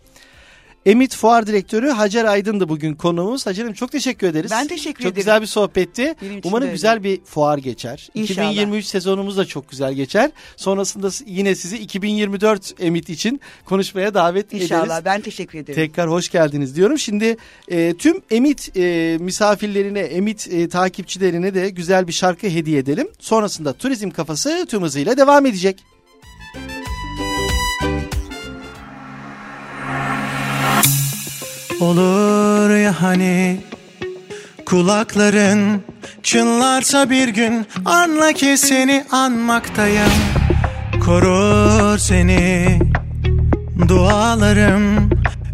Emit 0.87 1.17
Fuar 1.17 1.47
Direktörü 1.47 1.89
Hacer 1.89 2.25
Aydın'dı 2.25 2.69
bugün 2.69 2.95
konuğumuz. 2.95 3.47
Hacer'im 3.47 3.73
çok 3.73 3.93
teşekkür 3.93 4.27
ederiz. 4.27 4.51
Ben 4.51 4.67
teşekkür 4.67 5.03
çok 5.03 5.13
ederim. 5.13 5.15
güzel 5.17 5.41
bir 5.41 5.47
sohbetti. 5.47 6.15
Umarım 6.45 6.71
güzel 6.71 7.05
bir 7.05 7.21
fuar 7.25 7.59
geçer. 7.59 8.09
İnşallah. 8.15 8.51
2023 8.51 8.85
sezonumuz 8.85 9.37
da 9.37 9.45
çok 9.45 9.71
güzel 9.71 9.93
geçer. 9.95 10.31
Sonrasında 10.57 11.11
yine 11.27 11.55
sizi 11.55 11.79
2024 11.79 12.75
Emit 12.81 13.09
için 13.09 13.41
konuşmaya 13.65 14.15
davet 14.15 14.53
İnşallah 14.53 14.87
ederiz. 14.87 15.05
ben 15.05 15.21
teşekkür 15.21 15.59
ederim. 15.59 15.75
Tekrar 15.75 16.11
hoş 16.11 16.29
geldiniz 16.29 16.77
diyorum. 16.77 16.99
Şimdi 16.99 17.37
e, 17.69 17.95
tüm 17.95 18.23
Emit 18.31 18.77
e, 18.77 19.17
misafirlerine, 19.21 20.01
Emit 20.01 20.49
e, 20.53 20.69
takipçilerine 20.69 21.55
de 21.55 21.71
güzel 21.71 22.09
bir 22.09 22.13
şarkı 22.13 22.47
hediye 22.47 22.79
edelim. 22.79 23.09
Sonrasında 23.19 23.73
Turizm 23.73 24.11
Kafası 24.11 24.67
tüm 24.69 24.83
hızıyla 24.83 25.17
devam 25.17 25.47
edecek. 25.47 25.85
Olur 31.81 32.77
ya 32.77 33.03
hani 33.03 33.61
kulakların 34.67 35.83
çınlarsa 36.23 37.11
bir 37.11 37.29
gün 37.29 37.67
anla 37.85 38.33
ki 38.33 38.57
seni 38.59 39.05
anmaktayım. 39.13 40.13
Korur 41.05 41.99
seni 41.99 42.79
dualarım 43.89 45.06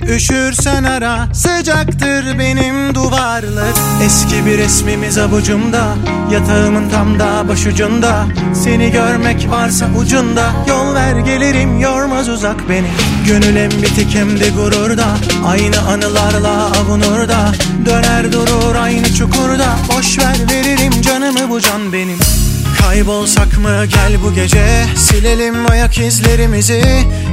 Üşürsen 0.08 0.84
ara 0.84 1.34
sıcaktır 1.34 2.38
benim 2.38 2.94
duvarlar. 2.94 3.72
Eski 4.04 4.46
bir 4.46 4.58
resmimiz 4.58 5.18
avucumda 5.18 5.94
Yatağımın 6.32 6.90
tam 6.90 7.18
da 7.18 7.48
başucunda. 7.48 8.26
Seni 8.54 8.90
görmek 8.90 9.50
varsa 9.50 9.86
ucunda 9.98 10.52
Yol 10.68 10.94
ver 10.94 11.16
gelirim 11.16 11.80
yormaz 11.80 12.28
uzak 12.28 12.68
beni. 12.68 12.88
Gönül 13.26 13.56
hem 13.56 13.70
bitik 13.70 14.14
hem 14.14 14.40
de 14.40 14.48
gururda 14.48 15.06
Aynı 15.46 15.80
anılarla 15.80 16.66
avunur 16.66 17.28
da 17.28 17.52
Döner 17.86 18.32
durur 18.32 18.74
aynı 18.74 19.14
çukurda 19.14 19.76
Boş 19.88 20.18
ver 20.18 20.36
veririm 20.50 21.02
canımı 21.02 21.50
bu 21.50 21.60
can 21.60 21.92
benim 21.92 22.18
Kaybolsak 22.86 23.58
mı? 23.58 23.86
Gel 23.86 24.22
bu 24.22 24.34
gece. 24.34 24.84
Silelim 24.96 25.70
ayak 25.70 25.98
izlerimizi. 25.98 26.82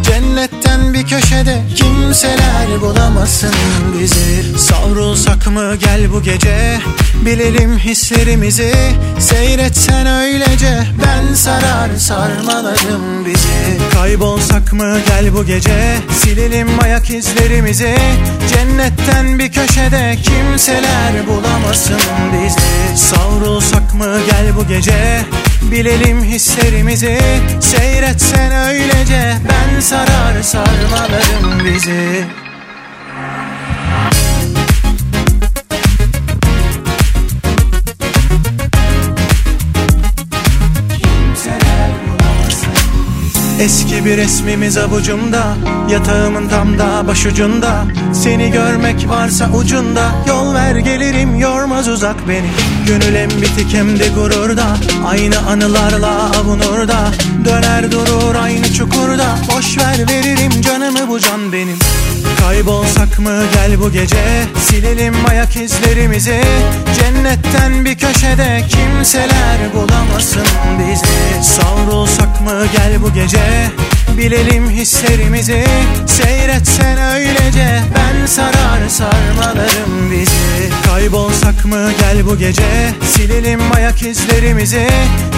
Cennetten 0.03 0.93
bir 0.93 1.07
köşede 1.07 1.63
Kimseler 1.75 2.81
bulamasın 2.81 3.53
bizi. 3.99 4.57
Savrulsak 4.57 5.47
mı? 5.47 5.75
Gel 5.75 6.11
bu 6.13 6.21
gece. 6.23 6.79
Bilelim 7.25 7.77
hislerimizi. 7.77 8.73
Seyretsen 9.19 10.07
öylece. 10.07 10.83
Ben 11.05 11.33
sarar 11.33 11.95
sarmalarım 11.97 13.25
bizi. 13.25 13.79
Kaybolsak 13.93 14.73
mı? 14.73 14.97
Gel 15.07 15.33
bu 15.33 15.45
gece. 15.45 15.97
Silelim 16.19 16.67
ayak 16.83 17.09
izlerimizi. 17.09 17.95
Cennetten 18.53 19.39
bir 19.39 19.51
köşede 19.51 20.17
Kimseler 20.23 21.27
bulamasın 21.27 21.97
bu 24.59 24.67
gece? 24.67 25.21
Bilelim 25.71 26.23
hislerimizi 26.23 27.19
Seyretsen 27.59 28.51
öylece. 28.51 29.37
Ben 29.49 29.79
sarar 29.79 30.41
sarmalarım 30.41 31.65
bizi 31.65 32.25
Eski 43.59 44.05
bir 44.05 44.17
resmimiz 44.17 44.77
avucumda 44.77 45.55
Yatağımın 45.89 46.49
tam 46.49 46.79
da 46.79 47.07
başucunda. 47.07 47.85
Seni 48.13 48.51
görmek 48.51 49.09
varsa 49.09 49.49
ucunda 49.51 50.11
Yol 50.27 50.53
ver 50.53 50.75
gelirim 50.75 51.35
yormaz 51.35 51.87
uzak 51.87 52.27
beni. 52.27 52.49
Gönül 52.87 53.15
hem 53.15 53.29
bitik 53.29 53.73
hem 53.73 53.99
de 53.99 54.07
gururda 54.07 54.65
Aynı 55.07 55.39
anılarla 55.39 56.31
avunur 56.39 56.87
da 56.87 57.11
Döner 57.45 57.91
durur 57.91 58.35
aynı 58.35 58.73
çukurda 58.73 59.37
Boş 59.55 59.77
ver 59.77 59.97
veririm 60.09 60.61
canımı 60.61 61.07
bu 61.07 61.19
can 61.19 61.53
benim 61.53 61.77
Kaybolsak 62.39 63.19
mı 63.19 63.43
gel 63.53 63.79
bu 63.79 63.91
gece? 63.91 64.45
Silelim 64.59 65.15
ayak 65.29 65.55
izlerimizi. 65.55 66.41
Cennetten 66.99 67.85
bir 67.85 67.97
köşede 67.97 68.63
Kimseler 68.69 69.73
bulamasın 69.73 70.47
bizi. 70.79 71.43
Savrulsak 71.43 72.41
mı 72.41 72.65
gel 72.73 73.01
bu 73.03 73.13
gece 73.13 73.71
Bilelim 74.19 74.69
hislerimizi. 74.69 75.63
Seyretsen 76.07 76.97
öylece 76.97 77.81
Ben 77.95 78.25
sarar 78.25 78.89
sarmalarım 78.89 80.11
bizi. 80.11 80.69
Kaybolsak 80.85 81.65
mı 81.65 81.91
gel 81.99 82.25
bu 82.25 82.37
gece? 82.37 82.93
Silelim 83.05 83.59
ayak 83.75 84.01
izlerimizi. 84.01 84.87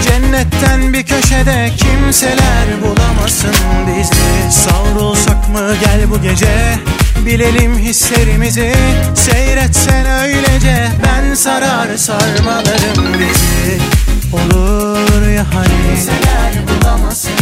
Cennetten 0.08 0.94
bir 0.94 1.04
köşede 1.04 1.72
Kimseler 1.78 2.68
bulamasın 2.82 3.56
bizi. 3.88 4.52
Savrulsak 4.52 5.50
mı 5.50 5.76
gel 5.86 6.12
bu 6.12 6.22
gece? 6.22 6.80
Bilelim 7.26 7.78
hislerimizi. 7.78 8.74
Seyretsen 9.16 10.06
öylece 10.06 10.88
Ben 11.06 11.34
sarar 11.34 11.98
sarmalarım 11.98 13.14
bizi. 13.14 13.82
Olur 14.34 15.28
ya 15.28 15.46
hani? 15.54 15.96
Kimseler 15.96 16.54
bulamasın 16.68 17.41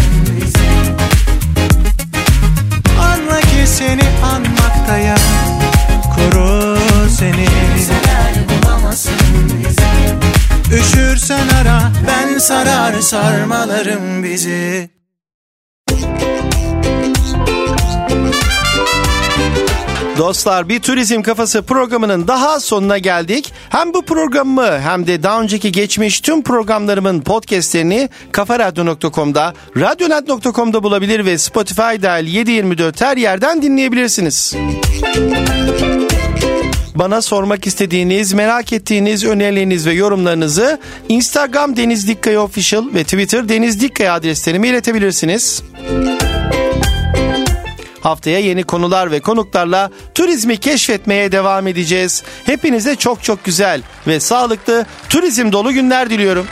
seni 3.70 4.02
anmaktayım 4.24 5.18
Korur 6.16 7.10
seni. 7.10 7.46
Üşürsen 10.74 11.48
ara 11.62 11.92
Ben 12.08 12.38
sarar 12.38 13.02
sarmalarım 13.02 14.24
bizi 14.24 14.90
Dostlar 20.20 20.70
bir 20.70 20.80
turizm 20.80 21.22
kafası 21.22 21.62
programının 21.62 22.28
daha 22.28 22.60
sonuna 22.60 22.98
geldik. 22.98 23.54
Hem 23.70 23.94
bu 23.94 24.02
programı 24.02 24.80
hem 24.80 25.08
de 25.08 25.24
daha 25.24 25.42
önceki 25.42 25.72
geçmiş 25.72 26.22
tüm 26.22 26.44
programlarımın 26.44 27.22
podcastlerini 27.22 28.10
kafaradyo.com'da, 28.32 29.54
radyonet.com'da 29.78 30.84
bulabilir 30.84 31.26
ve 31.26 31.38
Spotify 31.38 31.82
dahil 31.82 32.28
724 32.28 33.02
her 33.02 33.18
yerden 33.18 33.62
dinleyebilirsiniz. 33.62 34.56
Bana 36.96 37.22
sormak 37.22 37.68
istediğiniz, 37.68 38.34
merak 38.34 38.74
ettiğiniz 38.74 39.26
önerileriniz 39.26 39.88
ve 39.88 39.94
yorumlarınızı 39.94 40.80
Instagram 41.10 41.78
Deniz 41.78 42.08
Dikkaya 42.08 42.42
Official 42.42 42.86
ve 42.94 43.04
Twitter 43.04 43.50
Deniz 43.50 43.82
Dikkaya 43.82 44.14
adreslerime 44.14 44.68
iletebilirsiniz. 44.68 45.64
Haftaya 48.02 48.40
yeni 48.40 48.64
konular 48.64 49.12
ve 49.12 49.20
konuklarla 49.20 49.92
turizmi 50.16 50.58
keşfetmeye 50.58 51.32
devam 51.32 51.68
edeceğiz. 51.68 52.24
Hepinize 52.46 52.96
çok 52.96 53.24
çok 53.24 53.44
güzel 53.44 53.82
ve 54.08 54.20
sağlıklı 54.20 54.86
turizm 55.10 55.52
dolu 55.52 55.74
günler 55.74 56.10
diliyorum. 56.10 56.48